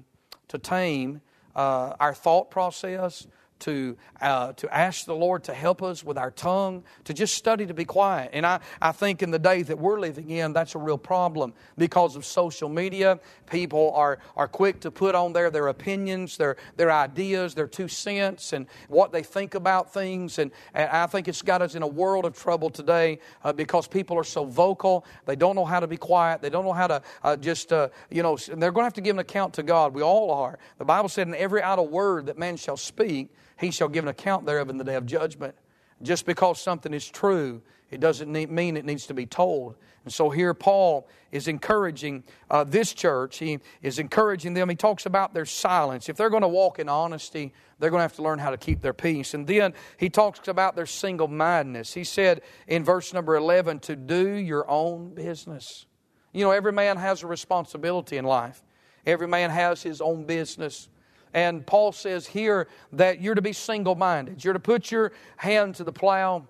to 0.48 0.58
tame 0.58 1.22
uh, 1.56 1.94
our 1.98 2.12
thought 2.12 2.50
process, 2.50 3.26
to, 3.60 3.96
uh, 4.20 4.52
to 4.54 4.74
ask 4.74 5.04
the 5.04 5.14
Lord 5.14 5.44
to 5.44 5.54
help 5.54 5.82
us 5.82 6.04
with 6.04 6.18
our 6.18 6.30
tongue, 6.30 6.84
to 7.04 7.14
just 7.14 7.34
study 7.34 7.66
to 7.66 7.74
be 7.74 7.84
quiet. 7.84 8.30
And 8.32 8.46
I, 8.46 8.60
I 8.80 8.92
think 8.92 9.22
in 9.22 9.30
the 9.30 9.38
days 9.38 9.66
that 9.66 9.78
we're 9.78 10.00
living 10.00 10.30
in, 10.30 10.52
that's 10.52 10.74
a 10.74 10.78
real 10.78 10.98
problem 10.98 11.52
because 11.76 12.16
of 12.16 12.24
social 12.24 12.68
media. 12.68 13.20
People 13.50 13.92
are, 13.94 14.18
are 14.36 14.48
quick 14.48 14.80
to 14.80 14.90
put 14.90 15.14
on 15.14 15.32
there 15.32 15.50
their 15.50 15.68
opinions, 15.68 16.36
their, 16.36 16.56
their 16.76 16.90
ideas, 16.90 17.54
their 17.54 17.66
two 17.66 17.88
cents, 17.88 18.52
and 18.52 18.66
what 18.88 19.12
they 19.12 19.22
think 19.22 19.54
about 19.54 19.92
things. 19.92 20.38
And, 20.38 20.50
and 20.74 20.90
I 20.90 21.06
think 21.06 21.28
it's 21.28 21.42
got 21.42 21.62
us 21.62 21.74
in 21.74 21.82
a 21.82 21.86
world 21.86 22.24
of 22.24 22.36
trouble 22.36 22.70
today 22.70 23.20
uh, 23.44 23.52
because 23.52 23.88
people 23.88 24.16
are 24.18 24.24
so 24.24 24.44
vocal. 24.44 25.04
They 25.26 25.36
don't 25.36 25.56
know 25.56 25.64
how 25.64 25.80
to 25.80 25.86
be 25.86 25.96
quiet. 25.96 26.42
They 26.42 26.50
don't 26.50 26.64
know 26.64 26.72
how 26.72 26.86
to 26.86 27.02
uh, 27.22 27.36
just, 27.36 27.72
uh, 27.72 27.88
you 28.10 28.22
know, 28.22 28.36
they're 28.36 28.72
going 28.72 28.82
to 28.82 28.84
have 28.84 28.94
to 28.94 29.00
give 29.00 29.16
an 29.16 29.20
account 29.20 29.54
to 29.54 29.62
God. 29.62 29.94
We 29.94 30.02
all 30.02 30.30
are. 30.30 30.58
The 30.78 30.84
Bible 30.84 31.08
said, 31.08 31.28
in 31.28 31.34
every 31.34 31.62
idle 31.62 31.88
word 31.88 32.26
that 32.26 32.38
man 32.38 32.56
shall 32.56 32.76
speak, 32.76 33.28
he 33.58 33.70
shall 33.70 33.88
give 33.88 34.04
an 34.04 34.08
account 34.08 34.46
thereof 34.46 34.70
in 34.70 34.78
the 34.78 34.84
day 34.84 34.94
of 34.94 35.06
judgment. 35.06 35.54
Just 36.02 36.26
because 36.26 36.60
something 36.60 36.94
is 36.94 37.08
true, 37.08 37.60
it 37.90 38.00
doesn't 38.00 38.30
mean 38.30 38.76
it 38.76 38.84
needs 38.84 39.06
to 39.06 39.14
be 39.14 39.26
told. 39.26 39.74
And 40.04 40.12
so 40.12 40.30
here 40.30 40.54
Paul 40.54 41.08
is 41.32 41.48
encouraging 41.48 42.24
uh, 42.50 42.64
this 42.64 42.92
church. 42.92 43.38
He 43.38 43.58
is 43.82 43.98
encouraging 43.98 44.54
them. 44.54 44.68
He 44.68 44.76
talks 44.76 45.06
about 45.06 45.34
their 45.34 45.44
silence. 45.44 46.08
If 46.08 46.16
they're 46.16 46.30
going 46.30 46.42
to 46.42 46.48
walk 46.48 46.78
in 46.78 46.88
honesty, 46.88 47.52
they're 47.78 47.90
going 47.90 47.98
to 47.98 48.04
have 48.04 48.16
to 48.16 48.22
learn 48.22 48.38
how 48.38 48.50
to 48.50 48.56
keep 48.56 48.80
their 48.80 48.92
peace. 48.92 49.34
And 49.34 49.46
then 49.46 49.74
he 49.96 50.08
talks 50.08 50.46
about 50.48 50.76
their 50.76 50.86
single 50.86 51.28
mindedness. 51.28 51.94
He 51.94 52.04
said 52.04 52.42
in 52.66 52.84
verse 52.84 53.12
number 53.12 53.36
11 53.36 53.80
to 53.80 53.96
do 53.96 54.28
your 54.28 54.68
own 54.70 55.14
business. 55.14 55.86
You 56.32 56.44
know, 56.44 56.50
every 56.50 56.72
man 56.72 56.96
has 56.98 57.22
a 57.22 57.26
responsibility 57.26 58.18
in 58.18 58.24
life, 58.24 58.62
every 59.06 59.28
man 59.28 59.50
has 59.50 59.82
his 59.82 60.00
own 60.00 60.24
business. 60.24 60.88
And 61.34 61.66
Paul 61.66 61.92
says 61.92 62.26
here 62.26 62.68
that 62.92 63.20
you're 63.20 63.34
to 63.34 63.42
be 63.42 63.52
single 63.52 63.94
minded. 63.94 64.44
You're 64.44 64.54
to 64.54 64.60
put 64.60 64.90
your 64.90 65.12
hand 65.36 65.76
to 65.76 65.84
the 65.84 65.92
plow 65.92 66.46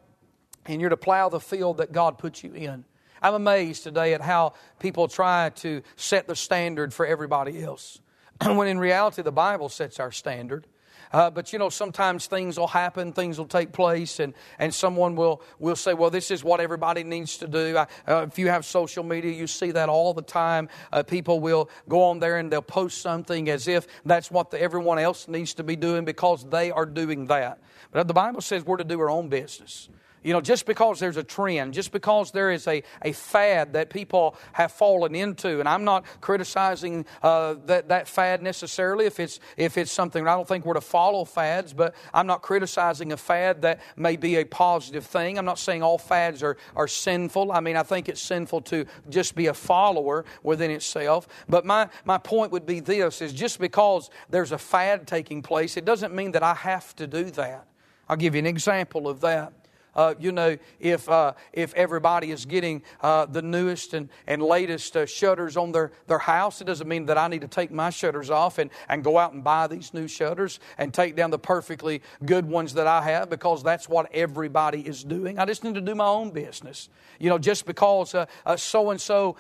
and 0.67 0.81
you're 0.81 0.91
to 0.91 0.97
plow 0.97 1.29
the 1.29 1.41
field 1.41 1.79
that 1.79 1.93
God 1.93 2.19
puts 2.19 2.45
you 2.45 2.53
in. 2.53 2.85
I'm 3.21 3.35
amazed 3.35 3.83
today 3.83 4.15
at 4.15 4.21
how 4.21 4.55
people 4.79 5.09
try 5.09 5.51
to 5.57 5.83
set 5.97 6.29
the 6.29 6.37
standard 6.37 6.95
for 6.95 7.07
everybody 7.07 7.63
else. 7.63 8.01
when 8.45 8.69
in 8.69 8.79
reality, 8.79 9.23
the 9.23 9.33
Bible 9.33 9.69
sets 9.69 9.99
our 9.99 10.13
standard. 10.13 10.67
Uh, 11.13 11.31
but 11.31 11.53
you 11.53 11.59
know, 11.59 11.69
sometimes 11.69 12.27
things 12.27 12.59
will 12.59 12.67
happen, 12.67 13.13
things 13.13 13.39
will 13.39 13.47
take 13.47 13.73
place, 13.73 14.21
and, 14.21 14.35
and 14.59 14.73
someone 14.75 15.17
will, 15.17 15.43
will 15.59 15.77
say, 15.77 15.95
Well, 15.95 16.11
this 16.11 16.31
is 16.31 16.45
what 16.45 16.61
everybody 16.61 17.05
needs 17.05 17.39
to 17.39 17.49
do. 17.49 17.77
I, 17.77 17.87
uh, 18.07 18.27
if 18.29 18.39
you 18.39 18.49
have 18.49 18.65
social 18.65 19.05
media, 19.05 19.33
you 19.33 19.47
see 19.47 19.71
that 19.73 19.89
all 19.89 20.15
the 20.15 20.23
time. 20.23 20.69
Uh, 20.93 21.03
people 21.03 21.41
will 21.41 21.71
go 21.89 22.03
on 22.03 22.19
there 22.19 22.39
and 22.39 22.51
they'll 22.51 22.63
post 22.63 23.01
something 23.01 23.49
as 23.49 23.69
if 23.69 23.87
that's 24.05 24.31
what 24.31 24.51
the, 24.51 24.61
everyone 24.61 24.99
else 24.99 25.29
needs 25.29 25.55
to 25.55 25.65
be 25.65 25.77
doing 25.77 26.05
because 26.05 26.49
they 26.49 26.71
are 26.71 26.87
doing 26.87 27.27
that. 27.27 27.61
But 27.91 28.07
the 28.07 28.15
Bible 28.15 28.41
says 28.41 28.65
we're 28.65 28.77
to 28.77 28.85
do 28.85 29.01
our 29.01 29.11
own 29.11 29.29
business. 29.29 29.89
You 30.23 30.33
know, 30.33 30.41
just 30.41 30.67
because 30.67 30.99
there's 30.99 31.17
a 31.17 31.23
trend, 31.23 31.75
just 31.75 31.93
because 31.93 32.33
there 32.33 32.51
is 32.51 32.67
a, 32.67 32.83
a 33.03 33.13
fad 33.13 33.73
that 33.75 33.91
people 33.91 34.37
have 34.53 34.73
fallen 34.73 35.15
into, 35.15 35.61
and 35.61 35.69
I'm 35.69 35.85
not 35.85 36.05
criticizing 36.21 37.07
uh, 37.23 37.55
that, 37.67 37.89
that 37.89 38.09
fad 38.09 38.43
necessarily 38.43 39.07
if 39.07 39.21
it's, 39.21 39.41
if 39.57 39.79
it's 39.79 39.93
something, 39.93 40.27
I 40.27 40.35
don't 40.35 40.49
think 40.49 40.65
we're 40.65 40.75
to 40.75 40.81
follow 40.81 41.25
fads, 41.25 41.73
but 41.73 41.95
I'm 42.13 42.27
not 42.27 42.43
criticizing 42.43 43.13
a 43.13 43.17
fad 43.17 43.63
that 43.63 43.81
may 43.97 44.17
be 44.17 44.37
a 44.37 44.45
positive 44.45 45.07
thing. 45.07 45.39
I'm 45.39 45.45
not 45.45 45.59
saying 45.59 45.83
all 45.83 45.99
fads 45.99 46.43
are, 46.43 46.57
are 46.75 46.89
sinful. 46.89 47.53
I 47.53 47.61
mean, 47.61 47.77
I 47.77 47.83
think 47.83 48.09
it's 48.09 48.21
sinful 48.21 48.63
to 48.63 48.87
just 49.09 49.35
be 49.35 49.47
a 49.47 49.55
follower 49.55 50.25
within 50.43 50.71
itself. 50.71 51.29
But 51.49 51.65
my, 51.65 51.89
my 52.05 52.19
point 52.19 52.53
would 52.53 52.67
be 52.67 52.81
this 52.81 53.23
is 53.23 53.33
just 53.33 53.61
because 53.61 54.11
there's 54.31 54.53
a 54.53 54.59
fad 54.59 55.07
taking 55.07 55.43
place, 55.43 55.77
it 55.77 55.85
doesn't 55.85 56.15
mean 56.15 56.33
that 56.33 56.43
I 56.43 56.55
have 56.55 56.95
to 56.97 57.07
do 57.07 57.25
that. 57.33 57.67
I'll 58.09 58.17
give 58.17 58.35
you 58.35 58.39
an 58.39 58.47
example 58.47 59.09
of 59.09 59.21
that. 59.21 59.53
Uh, 59.99 60.15
you 60.21 60.31
know, 60.31 60.57
if, 60.79 61.09
uh, 61.09 61.33
if 61.53 61.75
everybody 61.75 62.31
is 62.31 62.47
getting 62.47 62.81
uh, 63.01 63.27
the 63.27 63.43
newest 63.43 63.95
and, 63.95 64.09
and 64.29 64.41
latest 64.41 64.97
uh, 64.97 65.05
shutters 65.05 65.57
on 65.57 65.73
their, 65.73 65.91
their 66.07 66.21
house, 66.21 66.61
it 66.61 66.65
doesn't 66.65 66.87
mean 66.87 67.07
that 67.07 67.19
I 67.19 67.27
need 67.27 67.41
to 67.41 67.49
take 67.49 67.73
my 67.73 67.91
shutters 67.91 68.31
off 68.31 68.59
and, 68.59 68.71
and 68.89 69.03
go 69.03 69.19
out 69.19 69.33
and 69.33 69.43
buy 69.43 69.67
these 69.67 69.93
new 69.93 70.07
shutters 70.07 70.61
and 70.79 70.95
take 70.95 71.17
down 71.17 71.33
the 71.33 71.39
perfectly 71.39 72.01
good 72.25 72.47
ones 72.47 72.75
that 72.75 72.87
I 72.87 73.03
have 73.03 73.29
because 73.29 73.65
that's 73.65 73.89
what 73.89 74.09
everybody 74.15 74.83
is 74.83 75.03
doing. 75.03 75.37
I 75.41 75.45
just 75.47 75.65
need 75.65 75.75
to 75.75 75.81
do 75.81 75.97
my 75.97 76.07
own 76.07 76.31
business. 76.31 76.89
You 77.19 77.29
know, 77.31 77.39
just 77.39 77.67
because 77.67 78.15
so 78.57 78.91
and 78.91 79.01
so 79.01 79.35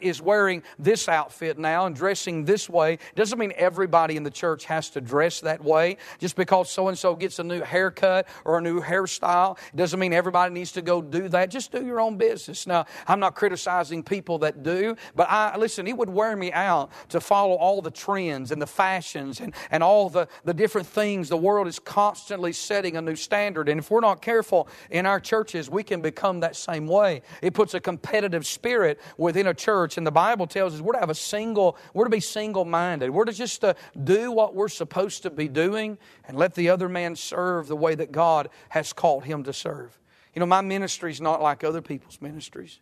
is 0.00 0.22
wearing 0.22 0.62
this 0.78 1.08
outfit 1.08 1.58
now 1.58 1.86
and 1.86 1.96
dressing 1.96 2.44
this 2.44 2.70
way 2.70 2.98
doesn't 3.16 3.38
mean 3.40 3.52
everybody 3.56 4.16
in 4.16 4.22
the 4.22 4.30
church 4.30 4.64
has 4.66 4.90
to 4.90 5.00
dress 5.00 5.40
that 5.40 5.64
way. 5.64 5.96
Just 6.20 6.36
because 6.36 6.70
so 6.70 6.86
and 6.86 6.96
so 6.96 7.16
gets 7.16 7.40
a 7.40 7.44
new 7.44 7.62
haircut 7.62 8.28
or 8.44 8.58
a 8.58 8.60
new 8.60 8.80
hairstyle 8.80 9.58
doesn't 9.74 9.98
mean 9.98 10.03
everybody 10.12 10.52
needs 10.52 10.72
to 10.72 10.82
go 10.82 11.00
do 11.00 11.28
that. 11.28 11.50
Just 11.50 11.72
do 11.72 11.84
your 11.84 12.00
own 12.00 12.16
business. 12.16 12.66
Now, 12.66 12.86
I'm 13.06 13.20
not 13.20 13.34
criticizing 13.34 14.02
people 14.02 14.38
that 14.40 14.62
do, 14.62 14.96
but 15.14 15.30
I 15.30 15.56
listen, 15.56 15.86
it 15.86 15.96
would 15.96 16.10
wear 16.10 16.36
me 16.36 16.52
out 16.52 16.90
to 17.10 17.20
follow 17.20 17.54
all 17.54 17.80
the 17.80 17.90
trends 17.90 18.50
and 18.50 18.60
the 18.60 18.66
fashions 18.66 19.40
and, 19.40 19.54
and 19.70 19.82
all 19.82 20.10
the, 20.10 20.28
the 20.44 20.54
different 20.54 20.86
things. 20.86 21.28
The 21.28 21.36
world 21.36 21.66
is 21.68 21.78
constantly 21.78 22.52
setting 22.52 22.96
a 22.96 23.00
new 23.00 23.16
standard. 23.16 23.68
And 23.68 23.78
if 23.78 23.90
we're 23.90 24.00
not 24.00 24.20
careful 24.20 24.68
in 24.90 25.06
our 25.06 25.20
churches, 25.20 25.70
we 25.70 25.82
can 25.82 26.00
become 26.00 26.40
that 26.40 26.56
same 26.56 26.86
way. 26.86 27.22
It 27.42 27.54
puts 27.54 27.74
a 27.74 27.80
competitive 27.80 28.46
spirit 28.46 29.00
within 29.16 29.46
a 29.46 29.54
church. 29.54 29.96
And 29.96 30.06
the 30.06 30.10
Bible 30.10 30.46
tells 30.46 30.74
us 30.74 30.80
we're 30.80 30.94
to 30.94 31.00
have 31.00 31.10
a 31.10 31.14
single, 31.14 31.76
we're 31.92 32.04
to 32.04 32.10
be 32.10 32.20
single 32.20 32.64
minded. 32.64 33.10
We're 33.10 33.24
to 33.24 33.32
just 33.32 33.64
uh, 33.64 33.74
do 34.02 34.32
what 34.32 34.54
we're 34.54 34.68
supposed 34.68 35.22
to 35.22 35.30
be 35.30 35.48
doing 35.48 35.98
and 36.26 36.36
let 36.36 36.54
the 36.54 36.70
other 36.70 36.88
man 36.88 37.16
serve 37.16 37.68
the 37.68 37.76
way 37.76 37.94
that 37.94 38.12
God 38.12 38.48
has 38.70 38.92
called 38.92 39.24
him 39.24 39.44
to 39.44 39.52
serve. 39.52 39.93
You 40.34 40.40
know, 40.40 40.46
my 40.46 40.60
ministry 40.60 41.10
is 41.10 41.20
not 41.20 41.40
like 41.40 41.62
other 41.64 41.80
people's 41.80 42.20
ministries. 42.20 42.80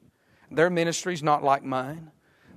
Their 0.51 0.71
ministry 0.71 1.15
is 1.15 1.23
not 1.23 1.43
like 1.43 1.65
mine. 1.65 2.11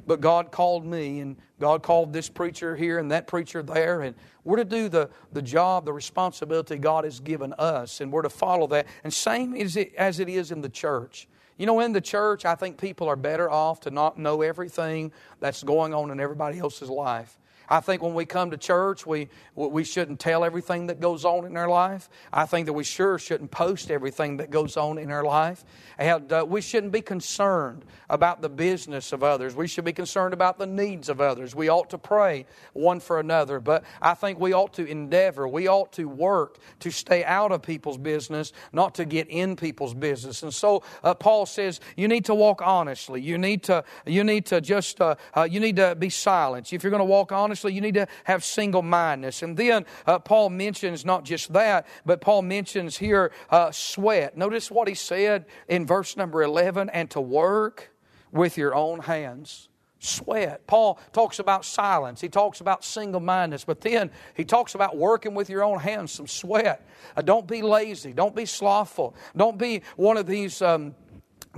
But 0.08 0.22
God 0.22 0.52
called 0.52 0.86
me, 0.86 1.20
and 1.20 1.36
God 1.60 1.82
called 1.82 2.14
this 2.14 2.30
preacher 2.30 2.76
here 2.76 3.00
and 3.00 3.12
that 3.12 3.26
preacher 3.26 3.64
there, 3.64 4.02
and 4.02 4.16
we're 4.44 4.58
to 4.58 4.66
do 4.66 4.88
the, 4.88 5.10
the 5.34 5.42
job, 5.42 5.86
the 5.86 5.94
responsibility 5.94 6.78
God 6.78 7.06
has 7.06 7.20
given 7.20 7.54
us, 7.54 8.02
and 8.02 8.12
we're 8.12 8.22
to 8.22 8.30
follow 8.30 8.68
that. 8.68 8.86
And 9.04 9.12
same 9.12 9.56
as 9.56 9.76
it, 9.76 9.96
as 9.96 10.20
it 10.20 10.30
is 10.30 10.52
in 10.52 10.62
the 10.62 10.70
church. 10.70 11.28
You 11.58 11.66
know, 11.66 11.80
in 11.80 11.94
the 11.94 12.02
church, 12.02 12.46
I 12.46 12.54
think 12.54 12.78
people 12.78 13.08
are 13.08 13.16
better 13.16 13.50
off 13.50 13.80
to 13.82 13.92
not 13.92 14.20
know 14.20 14.42
everything 14.42 15.12
that's 15.40 15.64
going 15.64 15.94
on 15.94 16.12
in 16.12 16.20
everybody 16.20 16.60
else's 16.60 16.90
life. 16.90 17.40
I 17.70 17.80
think 17.80 18.02
when 18.02 18.14
we 18.14 18.26
come 18.26 18.52
to 18.52 18.58
church, 18.58 19.06
we, 19.06 19.30
we 19.56 19.84
shouldn't 19.84 20.20
tell 20.20 20.44
everything 20.44 20.88
that 20.88 21.00
goes 21.00 21.26
on 21.26 21.46
in 21.46 21.58
our 21.58 21.68
life. 21.68 22.10
I 22.32 22.46
think 22.46 22.68
that 22.68 22.74
we 22.74 22.84
sure 22.84 23.18
shouldn't 23.18 23.52
post 23.52 23.92
everything 23.92 24.38
that 24.38 24.50
goes 24.50 24.78
on 24.78 24.98
in 24.98 25.12
our 25.12 25.24
life. 25.24 25.64
And 25.98 26.32
uh, 26.32 26.46
we 26.48 26.62
shouldn't 26.62 26.92
be 26.92 27.02
concerned 27.02 27.86
about 28.10 28.42
the 28.42 28.50
business 28.50 29.12
of 29.14 29.24
others. 29.24 29.56
We 29.56 29.68
should 29.68 29.86
be 29.86 29.94
concerned 29.94 30.34
about 30.34 30.60
the 30.60 30.68
needs 30.68 31.10
of 31.10 31.22
others. 31.22 31.56
We 31.56 31.70
ought 31.70 31.90
to 31.92 31.98
pray 31.98 32.46
one 32.74 33.00
for 33.00 33.20
another. 33.20 33.60
But 33.60 33.84
I 34.02 34.14
think 34.14 34.40
we 34.40 34.54
ought 34.54 34.74
to 34.74 34.86
endeavor, 34.86 35.48
we 35.48 35.68
ought 35.68 35.94
to 35.94 36.06
work 36.06 36.60
to 36.82 36.92
stay 36.92 37.24
out 37.24 37.52
of 37.52 37.62
people's 37.62 37.98
business, 37.98 38.54
not 38.72 38.96
to 38.96 39.06
get 39.06 39.28
in 39.30 39.56
people's 39.56 39.94
business. 39.94 40.44
And 40.44 40.54
so 40.54 40.84
uh, 41.04 41.14
Paul 41.14 41.46
says 41.46 41.80
you 41.96 42.08
need 42.08 42.26
to 42.26 42.36
walk 42.36 42.62
honestly. 42.64 43.22
You 43.22 43.38
need 43.38 43.64
to, 43.64 43.84
you 44.06 44.24
need 44.24 44.46
to 44.48 44.62
just, 44.62 45.02
uh, 45.02 45.16
uh 45.34 45.48
you 45.50 45.60
need 45.60 45.78
to 45.78 45.96
be 45.96 46.10
silent. 46.10 46.72
If 46.72 46.84
you're 46.84 46.92
going 46.92 47.00
to 47.00 47.06
walk 47.06 47.32
honestly, 47.32 47.55
honestly, 47.56 47.72
you 47.72 47.80
need 47.80 47.94
to 47.94 48.06
have 48.26 48.44
single 48.44 48.82
mindedness. 48.82 49.42
And 49.42 49.56
then 49.56 49.86
uh, 50.06 50.20
Paul 50.20 50.50
mentions 50.50 51.06
not 51.06 51.24
just 51.24 51.54
that, 51.54 51.88
but 52.06 52.20
Paul 52.20 52.42
mentions 52.42 52.98
here 52.98 53.32
uh, 53.50 53.72
sweat. 53.72 54.36
Notice 54.36 54.70
what 54.70 54.90
he 54.90 54.94
said 54.94 55.46
in 55.70 55.86
verse 55.86 56.18
number 56.18 56.44
11 56.44 56.90
and 56.90 57.10
to 57.12 57.22
work 57.22 57.92
with 58.34 58.58
your 58.58 58.76
own 58.76 59.00
hands 59.00 59.70
sweat. 60.00 60.68
Paul 60.68 61.00
talks 61.14 61.40
about 61.40 61.64
silence. 61.64 62.20
He 62.20 62.28
talks 62.28 62.60
about 62.60 62.84
single 62.84 63.22
mindedness, 63.22 63.64
but 63.64 63.80
then 63.80 64.12
he 64.36 64.44
talks 64.44 64.76
about 64.76 64.98
working 64.98 65.34
with 65.34 65.50
your 65.50 65.64
own 65.64 65.80
hands, 65.80 66.12
some 66.12 66.28
sweat. 66.28 66.86
Uh, 67.16 67.22
don't 67.22 67.48
be 67.48 67.62
lazy. 67.62 68.12
Don't 68.12 68.36
be 68.36 68.46
slothful. 68.46 69.16
Don't 69.36 69.58
be 69.58 69.82
one 69.96 70.18
of 70.18 70.28
these. 70.28 70.62
Um, 70.62 70.94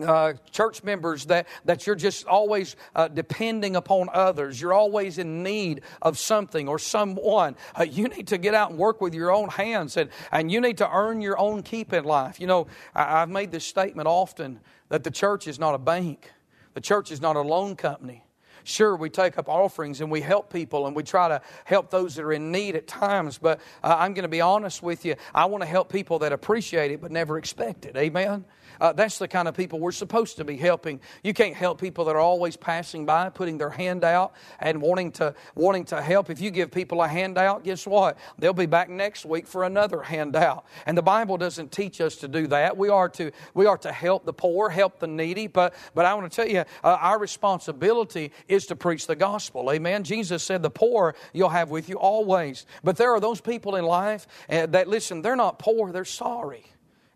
uh, 0.04 0.34
church 0.52 0.84
members 0.84 1.26
that, 1.26 1.48
that 1.66 1.86
you're 1.86 1.96
just 1.96 2.26
always 2.26 2.76
uh, 2.96 3.08
depending 3.08 3.76
upon 3.76 4.10
others. 4.14 4.60
You're 4.60 4.74
always 4.74 5.18
in 5.18 5.44
need 5.44 5.82
of 6.02 6.18
something 6.18 6.68
or 6.68 6.80
someone. 6.80 7.56
Uh, 7.78 7.84
you 7.84 8.08
need 8.08 8.28
to 8.28 8.38
get 8.38 8.54
out 8.54 8.72
and 8.72 8.80
work 8.80 9.02
with 9.02 9.14
your 9.14 9.32
own 9.32 9.50
hands 9.50 9.98
and, 9.98 10.10
and 10.32 10.52
you 10.52 10.62
need 10.62 10.78
to 10.78 10.90
earn 10.92 11.22
your 11.22 11.40
own 11.40 11.64
keep 11.64 11.94
in 11.94 12.04
life. 12.04 12.40
You 12.40 12.48
know, 12.48 12.68
I, 12.96 13.22
I've 13.22 13.30
made 13.30 13.52
this 13.52 13.66
statement 13.66 14.08
often 14.08 14.60
that 14.90 15.04
the 15.04 15.12
church 15.12 15.48
is 15.48 15.60
not 15.60 15.76
a 15.76 15.80
bank, 15.80 16.32
the 16.74 16.82
church 16.82 17.12
is 17.12 17.22
not 17.22 17.36
a 17.36 17.42
loan 17.42 17.76
company. 17.76 18.24
Sure, 18.68 18.98
we 18.98 19.10
take 19.10 19.38
up 19.38 19.48
offerings 19.48 20.02
and 20.02 20.12
we 20.12 20.20
help 20.20 20.52
people 20.52 20.88
and 20.88 20.96
we 20.96 21.02
try 21.02 21.30
to 21.30 21.42
help 21.64 21.90
those 21.90 22.16
that 22.16 22.24
are 22.24 22.34
in 22.34 22.52
need 22.52 22.76
at 22.76 22.86
times, 22.86 23.38
but 23.38 23.62
uh, 23.82 23.96
I'm 23.98 24.14
going 24.14 24.24
to 24.24 24.30
be 24.30 24.42
honest 24.42 24.84
with 24.84 25.06
you. 25.06 25.16
I 25.34 25.46
want 25.46 25.62
to 25.62 25.68
help 25.70 25.90
people 25.90 26.20
that 26.20 26.34
appreciate 26.34 26.92
it 26.92 27.00
but 27.00 27.10
never 27.10 27.38
expect 27.38 27.86
it. 27.86 27.96
Amen? 27.96 28.44
Uh, 28.80 28.94
that's 28.94 29.18
the 29.18 29.28
kind 29.28 29.48
of 29.48 29.56
people 29.56 29.80
we're 29.80 29.92
supposed 29.92 30.38
to 30.38 30.46
be 30.46 30.58
helping. 30.58 31.00
You 31.24 31.34
can't 31.34 31.56
help 31.56 31.80
people 31.80 32.06
that 32.06 32.16
are 32.16 32.20
always 32.20 32.56
passing 32.56 33.06
by, 33.06 33.30
putting 33.30 33.58
their 33.58 33.70
hand 33.70 34.04
out 34.04 34.34
and 34.60 34.82
wanting 34.82 35.12
to 35.14 35.36
wanting 35.56 35.86
to 35.86 36.02
help. 36.02 36.30
If 36.30 36.42
you 36.42 36.52
give 36.52 36.72
people 36.72 37.02
a 37.02 37.08
handout, 37.08 37.64
guess 37.64 37.86
what? 37.88 38.18
They'll 38.38 38.54
be 38.54 38.66
back 38.66 38.90
next 38.90 39.26
week 39.26 39.48
for 39.48 39.64
another 39.64 40.02
handout. 40.02 40.66
And 40.86 40.98
the 40.98 41.02
Bible 41.02 41.38
doesn't 41.38 41.72
teach 41.72 42.02
us 42.02 42.18
to 42.18 42.28
do 42.28 42.48
that. 42.48 42.78
We 42.78 42.90
are 42.90 43.10
to 43.10 43.32
we 43.54 43.66
are 43.66 43.78
to 43.80 43.92
help 43.92 44.26
the 44.26 44.34
poor, 44.34 44.70
help 44.70 45.00
the 45.00 45.08
needy. 45.08 45.48
But 45.48 45.74
but 45.94 46.06
I 46.06 46.14
want 46.14 46.32
to 46.32 46.36
tell 46.36 46.48
you, 46.48 46.60
uh, 46.84 46.98
our 47.02 47.20
responsibility 47.20 48.32
is 48.48 48.68
to 48.68 48.76
preach 48.76 49.08
the 49.08 49.16
gospel. 49.16 49.72
Amen. 49.72 50.04
Jesus 50.04 50.44
said, 50.44 50.62
"The 50.62 50.70
poor 50.70 51.16
you'll 51.34 51.50
have 51.50 51.70
with 51.70 51.90
you 51.90 51.96
always." 51.96 52.66
But 52.84 52.98
there 52.98 53.12
are 53.12 53.20
those 53.20 53.42
people 53.42 53.76
in 53.76 53.86
life 53.86 54.28
uh, 54.50 54.68
that 54.68 54.88
listen. 54.88 55.22
They're 55.22 55.36
not 55.36 55.60
poor; 55.60 55.92
they're 55.92 56.06
sorry. 56.06 56.66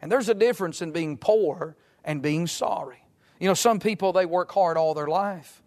And 0.01 0.11
there's 0.11 0.29
a 0.29 0.33
difference 0.33 0.81
in 0.81 0.91
being 0.91 1.17
poor 1.17 1.75
and 2.03 2.21
being 2.21 2.47
sorry. 2.47 3.05
You 3.39 3.47
know, 3.47 3.53
some 3.53 3.79
people, 3.79 4.13
they 4.13 4.25
work 4.25 4.51
hard 4.51 4.77
all 4.77 4.93
their 4.93 5.07
life, 5.07 5.61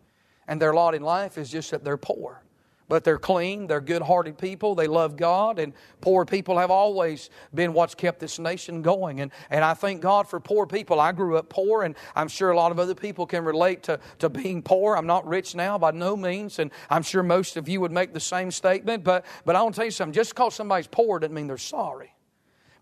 and 0.47 0.61
their 0.61 0.75
lot 0.75 0.95
in 0.95 1.03
life 1.03 1.39
is 1.39 1.51
just 1.51 1.71
that 1.73 1.85
they're 1.85 1.97
poor. 1.97 2.41
But 2.87 3.03
they're 3.03 3.19
clean, 3.19 3.67
they're 3.67 3.81
good 3.81 4.03
hearted 4.03 4.37
people, 4.37 4.75
they 4.75 4.87
love 4.87 5.17
God, 5.17 5.59
and 5.59 5.73
poor 6.03 6.27
people 6.27 6.59
have 6.59 6.71
always 6.71 7.31
been 7.55 7.73
what's 7.73 7.95
kept 7.95 8.21
this 8.21 8.39
nation 8.39 8.83
going. 8.83 9.21
And, 9.21 9.33
and 9.49 9.65
I 9.65 9.73
thank 9.73 10.03
God 10.03 10.29
for 10.29 10.39
poor 10.39 10.67
people. 10.67 11.01
I 11.01 11.13
grew 11.13 11.39
up 11.39 11.49
poor, 11.49 11.83
and 11.83 11.97
I'm 12.15 12.29
sure 12.29 12.51
a 12.51 12.57
lot 12.57 12.73
of 12.73 12.79
other 12.79 12.95
people 12.95 13.27
can 13.27 13.45
relate 13.45 13.85
to, 13.85 13.99
to 14.19 14.29
being 14.29 14.63
poor. 14.63 14.97
I'm 14.97 15.07
not 15.07 15.27
rich 15.27 15.55
now 15.55 15.79
by 15.79 15.93
no 15.93 16.15
means, 16.15 16.59
and 16.59 16.71
I'm 16.91 17.03
sure 17.03 17.23
most 17.23 17.57
of 17.57 17.69
you 17.69 17.81
would 17.81 17.93
make 17.93 18.13
the 18.13 18.21
same 18.21 18.51
statement. 18.51 19.03
But, 19.03 19.25
but 19.47 19.57
I 19.57 19.63
want 19.63 19.75
to 19.75 19.79
tell 19.79 19.87
you 19.87 19.91
something 19.91 20.13
just 20.13 20.31
because 20.31 20.55
somebody's 20.55 20.87
poor 20.87 21.19
doesn't 21.19 21.35
mean 21.35 21.47
they're 21.47 21.59
sorry. 21.59 22.14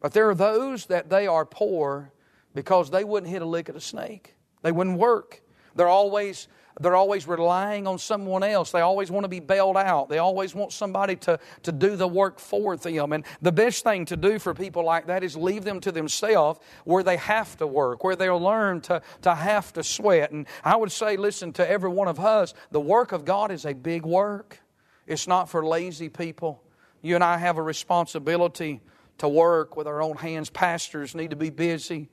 But 0.03 0.13
there 0.13 0.29
are 0.29 0.35
those 0.35 0.87
that 0.87 1.09
they 1.09 1.27
are 1.27 1.47
poor 1.47 2.13
because 2.55 2.91
they 2.91 3.05
wouldn't 3.05 3.31
hit 3.31 3.41
a 3.41 3.47
lick 3.47 3.69
at 3.69 3.77
a 3.77 3.81
snake. 3.81 4.35
They 4.63 4.73
wouldn't 4.73 4.99
work. 4.99 5.41
They're 5.75 5.89
always 5.89 6.49
they're 6.81 6.97
always 6.97 7.29
relying 7.29 7.87
on 7.87 7.99
someone 7.99 8.43
else. 8.43 8.73
They 8.73 8.81
always 8.81 9.11
want 9.11 9.25
to 9.25 9.29
be 9.29 9.41
bailed 9.41 9.77
out. 9.77 10.09
They 10.09 10.19
always 10.19 10.55
want 10.55 10.73
somebody 10.73 11.17
to, 11.17 11.39
to 11.65 11.71
do 11.71 11.97
the 11.97 12.09
work 12.09 12.39
for 12.39 12.79
them. 12.79 13.13
And 13.13 13.25
the 13.43 13.53
best 13.53 13.85
thing 13.85 14.07
to 14.07 14.17
do 14.17 14.39
for 14.39 14.55
people 14.55 14.83
like 14.83 15.07
that 15.09 15.23
is 15.23 15.37
leave 15.37 15.65
them 15.65 15.81
to 15.81 15.93
themselves 15.93 16.61
where 16.85 17.03
they 17.03 17.19
have 17.19 17.59
to 17.59 17.67
work, 17.67 18.03
where 18.03 18.17
they'll 18.17 18.41
learn 18.41 18.81
to, 18.83 19.03
to 19.21 19.35
have 19.35 19.75
to 19.75 19.85
sweat. 19.85 20.31
And 20.31 20.47
I 20.65 20.77
would 20.77 20.91
say, 20.91 21.19
listen, 21.19 21.53
to 21.53 21.71
every 21.71 21.91
one 21.91 22.09
of 22.09 22.19
us, 22.19 22.55
the 22.71 22.81
work 22.81 23.13
of 23.13 23.27
God 23.27 23.51
is 23.51 23.67
a 23.67 23.75
big 23.75 24.07
work. 24.07 24.59
It's 25.07 25.29
not 25.29 25.51
for 25.51 25.67
lazy 25.67 26.09
people. 26.09 26.63
You 27.03 27.17
and 27.17 27.23
I 27.23 27.37
have 27.37 27.59
a 27.59 27.63
responsibility 27.63 28.81
to 29.19 29.29
work 29.29 29.77
with 29.77 29.87
our 29.87 30.03
own 30.03 30.17
hands. 30.17 30.51
Pastors 30.51 31.15
need 31.15 31.31
to 31.31 31.37
be 31.37 31.51
busy 31.51 32.09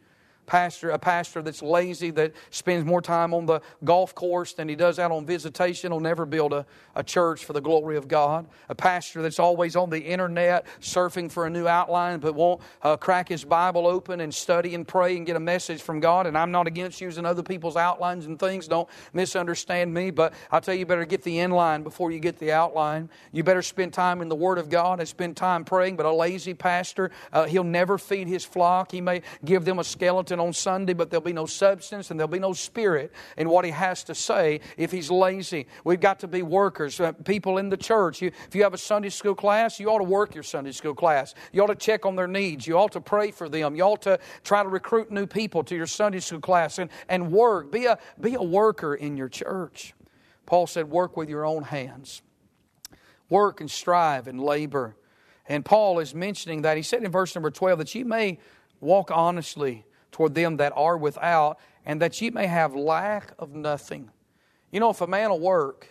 pastor, 0.50 0.90
a 0.90 1.00
pastor 1.00 1.42
that's 1.42 1.62
lazy, 1.62 2.10
that 2.12 2.34
spends 2.50 2.84
more 2.84 3.02
time 3.02 3.34
on 3.34 3.46
the 3.46 3.62
golf 3.84 4.16
course 4.16 4.54
than 4.54 4.68
he 4.68 4.76
does 4.76 4.98
out 4.98 5.12
on 5.12 5.26
visitation, 5.26 5.92
will 5.92 6.00
never 6.00 6.26
build 6.26 6.52
a, 6.52 6.66
a 6.96 7.04
church 7.04 7.46
for 7.46 7.54
the 7.54 7.62
glory 7.62 7.96
of 7.96 8.08
God. 8.08 8.48
A 8.68 8.76
pastor 8.76 9.22
that's 9.22 9.40
always 9.40 9.76
on 9.76 9.90
the 9.90 10.00
internet 10.00 10.66
surfing 10.82 11.32
for 11.32 11.46
a 11.46 11.50
new 11.50 11.68
outline, 11.68 12.20
but 12.20 12.34
won't 12.34 12.62
uh, 12.82 12.98
crack 12.98 13.30
his 13.30 13.46
Bible 13.46 13.86
open 13.86 14.22
and 14.22 14.34
study 14.34 14.74
and 14.74 14.88
pray 14.88 15.16
and 15.16 15.26
get 15.26 15.36
a 15.36 15.40
message 15.40 15.82
from 15.82 16.00
God. 16.00 16.26
And 16.26 16.36
I'm 16.38 16.52
not 16.52 16.66
against 16.66 17.00
using 17.00 17.26
other 17.26 17.44
people's 17.44 17.76
outlines 17.76 18.26
and 18.26 18.40
things. 18.40 18.68
Don't 18.68 18.90
misunderstand 19.14 19.94
me, 19.94 20.10
but 20.10 20.34
I 20.52 20.60
tell 20.60 20.74
you, 20.74 20.80
you 20.80 20.86
better 20.88 21.06
get 21.06 21.22
the 21.22 21.38
inline 21.38 21.84
before 21.84 22.12
you 22.12 22.20
get 22.20 22.40
the 22.40 22.52
outline. 22.52 23.10
You 23.32 23.44
better 23.44 23.62
spend 23.62 23.94
time 23.94 24.22
in 24.22 24.30
the 24.30 24.36
Word 24.36 24.58
of 24.58 24.70
God 24.70 25.00
and 25.00 25.08
spend 25.08 25.38
time 25.38 25.64
praying. 25.64 25.96
But 25.96 26.08
a 26.08 26.12
lazy 26.12 26.56
pastor, 26.56 27.12
uh, 27.32 27.46
he'll 27.46 27.64
never 27.64 28.00
feed 28.00 28.28
his 28.28 28.44
flock. 28.44 28.92
He 28.92 29.02
may 29.02 29.22
give 29.46 29.64
them 29.64 29.78
a 29.78 29.84
skeleton 29.84 30.39
preaching 30.40 30.48
on 30.48 30.54
Sunday, 30.54 30.94
but 30.94 31.10
there'll 31.10 31.24
be 31.24 31.34
no 31.34 31.46
substance 31.46 32.12
and 32.12 32.20
there'll 32.20 32.32
be 32.32 32.40
no 32.40 32.54
spirit 32.54 33.12
in 33.38 33.50
what 33.50 33.66
he 33.66 33.72
has 33.72 34.04
to 34.06 34.16
say 34.16 34.62
if 34.78 34.92
he's 34.92 35.12
lazy. 35.12 35.68
We've 35.84 36.00
got 36.00 36.20
to 36.20 36.28
be 36.28 36.42
workers, 36.42 37.00
uh, 37.00 37.12
people 37.12 37.58
in 37.58 37.70
the 37.70 37.78
church. 37.78 38.22
If 38.24 38.56
you 38.56 38.64
have 38.64 38.74
a 38.74 38.78
Sunday 38.78 39.10
school 39.10 39.36
class, 39.36 39.80
you 39.80 39.90
ought 39.90 40.00
to 40.00 40.04
work 40.04 40.34
your 40.34 40.44
Sunday 40.44 40.72
school 40.72 40.96
class. 40.96 41.36
You 41.52 41.64
ought 41.64 41.68
to 41.68 41.76
check 41.76 42.06
on 42.06 42.16
their 42.16 42.28
needs. 42.28 42.68
You 42.68 42.78
ought 42.78 42.94
to 42.94 43.02
pray 43.02 43.32
for 43.32 43.50
them. 43.50 43.76
You 43.76 43.84
ought 43.84 44.02
to 44.04 44.20
try 44.44 44.64
to 44.64 44.70
recruit 44.70 45.12
new 45.12 45.28
people 45.28 45.64
to 45.64 45.76
your 45.76 45.88
Sunday 45.88 46.20
school 46.20 46.40
class 46.40 46.80
and, 46.80 46.90
and 47.08 47.32
work. 47.32 47.72
Be 47.72 47.86
a, 47.86 47.98
be 48.20 48.36
a 48.36 48.44
worker 48.44 48.96
in 48.96 49.18
your 49.18 49.30
church. 49.30 49.94
Paul 50.46 50.68
said, 50.68 50.90
work 50.90 51.18
with 51.18 51.30
your 51.30 51.46
own 51.46 51.64
hands. 51.64 52.22
Work 53.30 53.62
and 53.62 53.70
strive 53.70 54.28
and 54.28 54.42
labor. 54.42 54.96
And 55.48 55.64
Paul 55.64 56.00
is 56.00 56.16
mentioning 56.16 56.64
that. 56.64 56.78
He 56.78 56.84
said 56.84 57.04
in 57.04 57.12
verse 57.12 57.36
number 57.36 57.52
12 57.52 57.80
that 57.80 57.96
you 57.96 58.06
may 58.06 58.40
walk 58.82 59.12
honestly 59.14 59.86
toward 60.12 60.36
them 60.36 60.58
that 60.58 60.74
are 60.76 60.98
without, 60.98 61.60
and 61.86 62.02
that 62.02 62.22
ye 62.22 62.30
may 62.30 62.48
have 62.48 62.76
lack 62.76 63.34
of 63.40 63.54
nothing. 63.54 64.10
You 64.72 64.80
know, 64.80 64.90
if 64.90 65.02
a 65.02 65.08
man 65.08 65.30
will 65.30 65.40
work, 65.40 65.88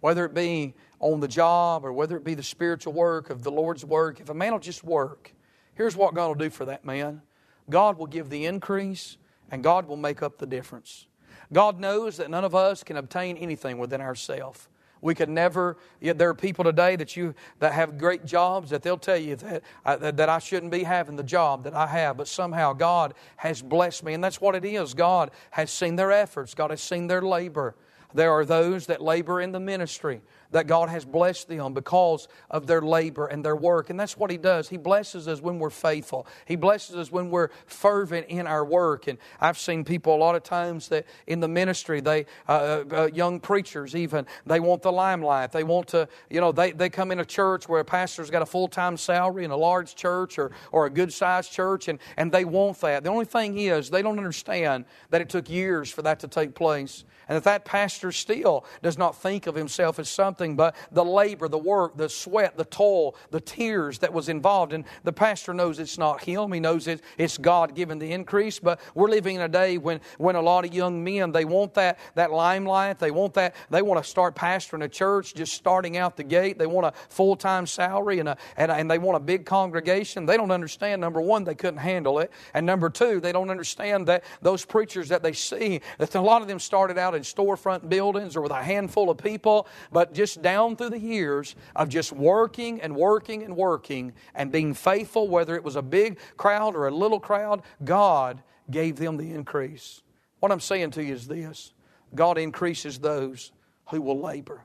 whether 0.00 0.24
it 0.24 0.34
be 0.34 0.74
on 0.98 1.20
the 1.20 1.28
job 1.28 1.84
or 1.84 1.92
whether 1.92 2.16
it 2.16 2.24
be 2.24 2.34
the 2.34 2.42
spiritual 2.42 2.92
work 2.92 3.30
of 3.30 3.42
the 3.42 3.50
Lord's 3.50 3.84
work, 3.84 4.20
if 4.20 4.28
a 4.28 4.34
man 4.34 4.52
will 4.52 4.58
just 4.58 4.84
work, 4.84 5.32
here's 5.74 5.96
what 5.96 6.14
God 6.14 6.28
will 6.28 6.34
do 6.34 6.50
for 6.50 6.64
that 6.66 6.84
man 6.84 7.22
God 7.68 7.98
will 7.98 8.06
give 8.06 8.30
the 8.30 8.46
increase, 8.46 9.16
and 9.50 9.62
God 9.62 9.86
will 9.88 9.96
make 9.96 10.22
up 10.22 10.38
the 10.38 10.46
difference. 10.46 11.06
God 11.52 11.78
knows 11.78 12.16
that 12.16 12.30
none 12.30 12.44
of 12.44 12.54
us 12.54 12.82
can 12.82 12.96
obtain 12.96 13.36
anything 13.36 13.78
within 13.78 14.00
ourselves. 14.00 14.68
We 15.06 15.14
could 15.14 15.28
never. 15.28 15.76
There 16.00 16.28
are 16.28 16.34
people 16.34 16.64
today 16.64 16.96
that 16.96 17.16
you 17.16 17.32
that 17.60 17.72
have 17.72 17.96
great 17.96 18.26
jobs 18.26 18.70
that 18.70 18.82
they'll 18.82 18.98
tell 18.98 19.16
you 19.16 19.36
that 19.36 19.62
uh, 19.84 20.10
that 20.10 20.28
I 20.28 20.40
shouldn't 20.40 20.72
be 20.72 20.82
having 20.82 21.14
the 21.14 21.22
job 21.22 21.62
that 21.62 21.74
I 21.74 21.86
have, 21.86 22.16
but 22.16 22.26
somehow 22.26 22.72
God 22.72 23.14
has 23.36 23.62
blessed 23.62 24.02
me, 24.02 24.14
and 24.14 24.24
that's 24.24 24.40
what 24.40 24.56
it 24.56 24.64
is. 24.64 24.94
God 24.94 25.30
has 25.52 25.70
seen 25.70 25.94
their 25.94 26.10
efforts. 26.10 26.54
God 26.54 26.70
has 26.70 26.80
seen 26.80 27.06
their 27.06 27.22
labor. 27.22 27.76
There 28.14 28.32
are 28.32 28.44
those 28.44 28.86
that 28.86 29.02
labor 29.02 29.40
in 29.40 29.52
the 29.52 29.60
ministry 29.60 30.20
that 30.50 30.66
God 30.66 30.88
has 30.88 31.04
blessed 31.04 31.48
them 31.48 31.74
because 31.74 32.28
of 32.50 32.66
their 32.66 32.80
labor 32.80 33.26
and 33.26 33.44
their 33.44 33.56
work. 33.56 33.90
And 33.90 33.98
that's 33.98 34.16
what 34.16 34.30
He 34.30 34.36
does. 34.36 34.68
He 34.68 34.76
blesses 34.76 35.28
us 35.28 35.40
when 35.40 35.58
we're 35.58 35.70
faithful, 35.70 36.26
He 36.44 36.56
blesses 36.56 36.96
us 36.96 37.12
when 37.12 37.30
we're 37.30 37.48
fervent 37.66 38.28
in 38.28 38.46
our 38.46 38.64
work. 38.64 39.06
And 39.06 39.18
I've 39.40 39.58
seen 39.58 39.84
people 39.84 40.14
a 40.14 40.18
lot 40.18 40.34
of 40.34 40.42
times 40.42 40.88
that 40.88 41.06
in 41.26 41.40
the 41.40 41.48
ministry, 41.48 42.00
they, 42.00 42.26
uh, 42.48 42.52
uh, 42.52 42.84
uh, 42.92 43.08
young 43.12 43.40
preachers 43.40 43.94
even, 43.94 44.26
they 44.46 44.60
want 44.60 44.82
the 44.82 44.92
limelight. 44.92 45.52
They 45.52 45.64
want 45.64 45.88
to, 45.88 46.08
you 46.30 46.40
know, 46.40 46.52
they, 46.52 46.72
they 46.72 46.88
come 46.88 47.10
in 47.10 47.20
a 47.20 47.24
church 47.24 47.68
where 47.68 47.80
a 47.80 47.84
pastor's 47.84 48.30
got 48.30 48.42
a 48.42 48.46
full 48.46 48.68
time 48.68 48.96
salary 48.96 49.44
in 49.44 49.50
a 49.50 49.56
large 49.56 49.94
church 49.94 50.38
or, 50.38 50.52
or 50.72 50.86
a 50.86 50.90
good 50.90 51.12
sized 51.12 51.52
church, 51.52 51.88
and, 51.88 51.98
and 52.16 52.32
they 52.32 52.44
want 52.44 52.80
that. 52.80 53.04
The 53.04 53.10
only 53.10 53.24
thing 53.24 53.58
is, 53.58 53.90
they 53.90 54.02
don't 54.02 54.18
understand 54.18 54.84
that 55.10 55.20
it 55.20 55.28
took 55.28 55.48
years 55.48 55.90
for 55.90 56.02
that 56.02 56.20
to 56.20 56.28
take 56.28 56.54
place. 56.54 57.04
And 57.28 57.36
that 57.36 57.44
that 57.44 57.64
pastor 57.64 58.12
still 58.12 58.64
does 58.82 58.98
not 58.98 59.16
think 59.16 59.46
of 59.46 59.54
himself 59.54 59.98
as 59.98 60.08
something 60.08 60.54
but 60.56 60.76
the 60.92 61.04
labor, 61.04 61.48
the 61.48 61.58
work, 61.58 61.96
the 61.96 62.08
sweat, 62.08 62.56
the 62.56 62.64
toil, 62.64 63.16
the 63.30 63.40
tears 63.40 63.98
that 64.00 64.12
was 64.12 64.28
involved. 64.28 64.72
And 64.72 64.84
the 65.04 65.12
pastor 65.12 65.52
knows 65.54 65.78
it's 65.78 65.98
not 65.98 66.22
him. 66.22 66.52
He 66.52 66.60
knows 66.60 66.86
it, 66.86 67.00
it's 67.18 67.38
God 67.38 67.74
giving 67.74 67.98
the 67.98 68.12
increase. 68.12 68.58
But 68.58 68.80
we're 68.94 69.08
living 69.08 69.36
in 69.36 69.42
a 69.42 69.48
day 69.48 69.78
when, 69.78 70.00
when 70.18 70.36
a 70.36 70.40
lot 70.40 70.64
of 70.64 70.72
young 70.74 71.02
men, 71.02 71.32
they 71.32 71.44
want 71.44 71.74
that, 71.74 71.98
that 72.14 72.30
limelight. 72.30 72.98
They 72.98 73.10
want 73.10 73.34
that, 73.34 73.56
they 73.70 73.82
want 73.82 74.02
to 74.02 74.08
start 74.08 74.36
pastoring 74.36 74.84
a 74.84 74.88
church 74.88 75.34
just 75.34 75.54
starting 75.54 75.96
out 75.96 76.16
the 76.16 76.24
gate. 76.24 76.58
They 76.58 76.66
want 76.66 76.86
a 76.86 76.92
full-time 77.08 77.66
salary 77.66 78.20
and, 78.20 78.28
a, 78.28 78.36
and, 78.56 78.70
a, 78.70 78.74
and 78.76 78.90
they 78.90 78.98
want 78.98 79.16
a 79.16 79.20
big 79.20 79.46
congregation. 79.46 80.26
They 80.26 80.36
don't 80.36 80.52
understand, 80.52 81.00
number 81.00 81.20
one, 81.20 81.42
they 81.42 81.54
couldn't 81.56 81.80
handle 81.80 82.20
it. 82.20 82.30
And 82.54 82.66
number 82.66 82.88
two, 82.88 83.18
they 83.18 83.32
don't 83.32 83.50
understand 83.50 84.06
that 84.06 84.22
those 84.42 84.64
preachers 84.64 85.08
that 85.08 85.24
they 85.24 85.32
see, 85.32 85.80
that 85.98 86.14
a 86.14 86.20
lot 86.20 86.42
of 86.42 86.46
them 86.46 86.60
started 86.60 86.98
out 86.98 87.15
in 87.16 87.22
storefront 87.22 87.88
buildings 87.88 88.36
or 88.36 88.42
with 88.42 88.52
a 88.52 88.62
handful 88.62 89.10
of 89.10 89.18
people, 89.18 89.66
but 89.90 90.14
just 90.14 90.42
down 90.42 90.76
through 90.76 90.90
the 90.90 90.98
years 90.98 91.56
of 91.74 91.88
just 91.88 92.12
working 92.12 92.80
and 92.80 92.94
working 92.94 93.42
and 93.42 93.56
working 93.56 94.12
and 94.34 94.52
being 94.52 94.74
faithful, 94.74 95.28
whether 95.28 95.56
it 95.56 95.64
was 95.64 95.76
a 95.76 95.82
big 95.82 96.18
crowd 96.36 96.76
or 96.76 96.86
a 96.86 96.90
little 96.90 97.20
crowd, 97.20 97.62
God 97.84 98.42
gave 98.70 98.96
them 98.96 99.16
the 99.16 99.32
increase. 99.32 100.02
What 100.40 100.52
I'm 100.52 100.60
saying 100.60 100.92
to 100.92 101.04
you 101.04 101.14
is 101.14 101.26
this 101.26 101.72
God 102.14 102.38
increases 102.38 102.98
those 102.98 103.52
who 103.90 104.00
will 104.00 104.20
labor. 104.20 104.64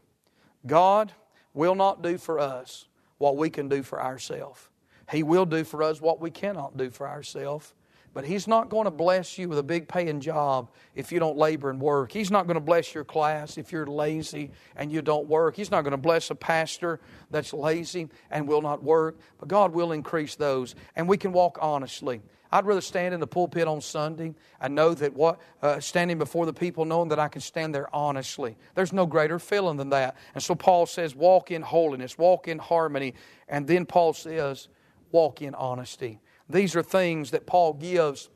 God 0.66 1.12
will 1.54 1.76
not 1.76 2.02
do 2.02 2.18
for 2.18 2.40
us 2.40 2.88
what 3.18 3.38
we 3.38 3.50
can 3.50 3.70
do 3.70 3.84
for 3.84 4.02
ourselves. 4.02 4.70
He 5.12 5.24
will 5.24 5.46
do 5.46 5.64
for 5.64 5.84
us 5.84 6.02
what 6.02 6.22
we 6.22 6.32
cannot 6.32 6.78
do 6.78 6.90
for 6.90 7.08
ourselves. 7.08 7.74
But 8.14 8.26
He's 8.26 8.48
not 8.48 8.70
going 8.70 8.86
to 8.86 8.92
bless 8.92 9.38
you 9.38 9.48
with 9.48 9.58
a 9.58 9.64
big 9.64 9.88
paying 9.88 10.20
job 10.20 10.70
if 10.96 11.12
you 11.12 11.20
don't 11.20 11.38
labor 11.38 11.70
and 11.70 11.80
work. 11.80 12.12
He's 12.12 12.30
not 12.30 12.46
going 12.46 12.56
to 12.56 12.62
bless 12.62 12.94
your 12.94 13.06
class 13.06 13.58
if 13.58 13.72
you're 13.72 13.88
lazy 13.88 14.52
and 14.76 14.92
you 14.92 15.02
don't 15.02 15.28
work. 15.28 15.56
He's 15.56 15.72
not 15.72 15.84
going 15.84 15.92
to 15.92 15.98
bless 15.98 16.30
a 16.30 16.36
pastor 16.36 17.00
that's 17.30 17.54
lazy 17.54 18.10
and 18.30 18.48
will 18.48 18.62
not 18.62 18.84
work. 18.84 19.18
But 19.40 19.48
God 19.48 19.74
will 19.74 19.92
increase 19.94 20.36
those, 20.36 20.76
and 20.96 21.08
we 21.08 21.18
can 21.18 21.32
walk 21.32 21.58
honestly. 21.62 22.22
I'd 22.54 22.66
rather 22.66 22.82
stand 22.82 23.14
in 23.14 23.22
the 23.22 23.28
pulpit 23.28 23.68
on 23.68 23.80
Sunday 23.80 24.36
and 24.60 24.76
know 24.76 24.94
that 24.96 25.14
what 25.14 25.40
uh, 25.62 25.80
standing 25.80 26.18
before 26.18 26.46
the 26.46 26.54
people, 26.54 26.84
knowing 26.84 27.08
that 27.10 27.20
I 27.20 27.30
can 27.30 27.40
stand 27.40 27.74
there 27.74 27.94
honestly. 27.96 28.58
There's 28.76 28.92
no 28.92 29.06
greater 29.06 29.40
feeling 29.40 29.78
than 29.78 29.90
that. 29.92 30.18
And 30.36 30.44
so 30.44 30.54
Paul 30.54 30.86
says, 30.86 31.16
walk 31.16 31.50
in 31.50 31.62
holiness, 31.62 32.18
walk 32.18 32.50
in 32.50 32.60
harmony. 32.60 33.14
And 33.48 33.68
then 33.68 33.86
Paul 33.86 34.12
says, 34.12 34.68
walk 35.14 35.42
in 35.42 35.56
honesty. 35.56 36.20
These 36.52 36.76
are 36.76 36.84
things 36.84 37.32
that 37.32 37.46
Paul 37.46 37.74
gives 37.74 38.30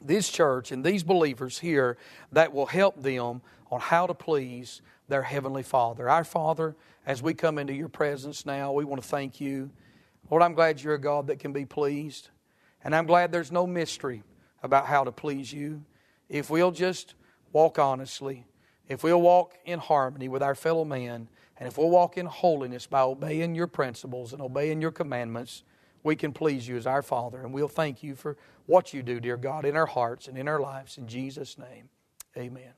this 0.00 0.28
church 0.28 0.72
and 0.72 0.84
these 0.84 1.02
believers 1.02 1.58
here 1.58 1.96
that 2.32 2.52
will 2.52 2.66
help 2.66 3.02
them 3.02 3.40
on 3.70 3.80
how 3.80 4.06
to 4.06 4.14
please 4.14 4.82
their 5.08 5.22
Heavenly 5.22 5.62
Father. 5.62 6.08
Our 6.08 6.24
Father, 6.24 6.76
as 7.06 7.22
we 7.22 7.34
come 7.34 7.58
into 7.58 7.72
your 7.72 7.88
presence 7.88 8.44
now, 8.44 8.72
we 8.72 8.84
want 8.84 9.02
to 9.02 9.08
thank 9.08 9.40
you. 9.40 9.70
Lord, 10.30 10.42
I'm 10.42 10.54
glad 10.54 10.82
you're 10.82 10.94
a 10.94 11.00
God 11.00 11.28
that 11.28 11.38
can 11.38 11.52
be 11.52 11.64
pleased. 11.64 12.30
And 12.82 12.94
I'm 12.94 13.06
glad 13.06 13.32
there's 13.32 13.52
no 13.52 13.66
mystery 13.66 14.22
about 14.62 14.86
how 14.86 15.04
to 15.04 15.12
please 15.12 15.52
you. 15.52 15.84
If 16.28 16.50
we'll 16.50 16.72
just 16.72 17.14
walk 17.52 17.78
honestly, 17.78 18.46
if 18.88 19.02
we'll 19.02 19.20
walk 19.20 19.54
in 19.64 19.78
harmony 19.78 20.28
with 20.28 20.42
our 20.42 20.54
fellow 20.54 20.84
man, 20.84 21.28
and 21.58 21.66
if 21.66 21.78
we'll 21.78 21.90
walk 21.90 22.18
in 22.18 22.26
holiness 22.26 22.86
by 22.86 23.00
obeying 23.00 23.54
your 23.54 23.66
principles 23.66 24.32
and 24.32 24.42
obeying 24.42 24.80
your 24.80 24.90
commandments, 24.90 25.62
we 26.06 26.16
can 26.16 26.32
please 26.32 26.66
you 26.68 26.76
as 26.76 26.86
our 26.86 27.02
Father. 27.02 27.42
And 27.42 27.52
we'll 27.52 27.68
thank 27.68 28.02
you 28.02 28.14
for 28.14 28.36
what 28.66 28.94
you 28.94 29.02
do, 29.02 29.18
dear 29.20 29.36
God, 29.36 29.64
in 29.64 29.76
our 29.76 29.86
hearts 29.86 30.28
and 30.28 30.38
in 30.38 30.46
our 30.48 30.60
lives. 30.60 30.96
In 30.96 31.08
Jesus' 31.08 31.58
name, 31.58 31.88
amen. 32.36 32.72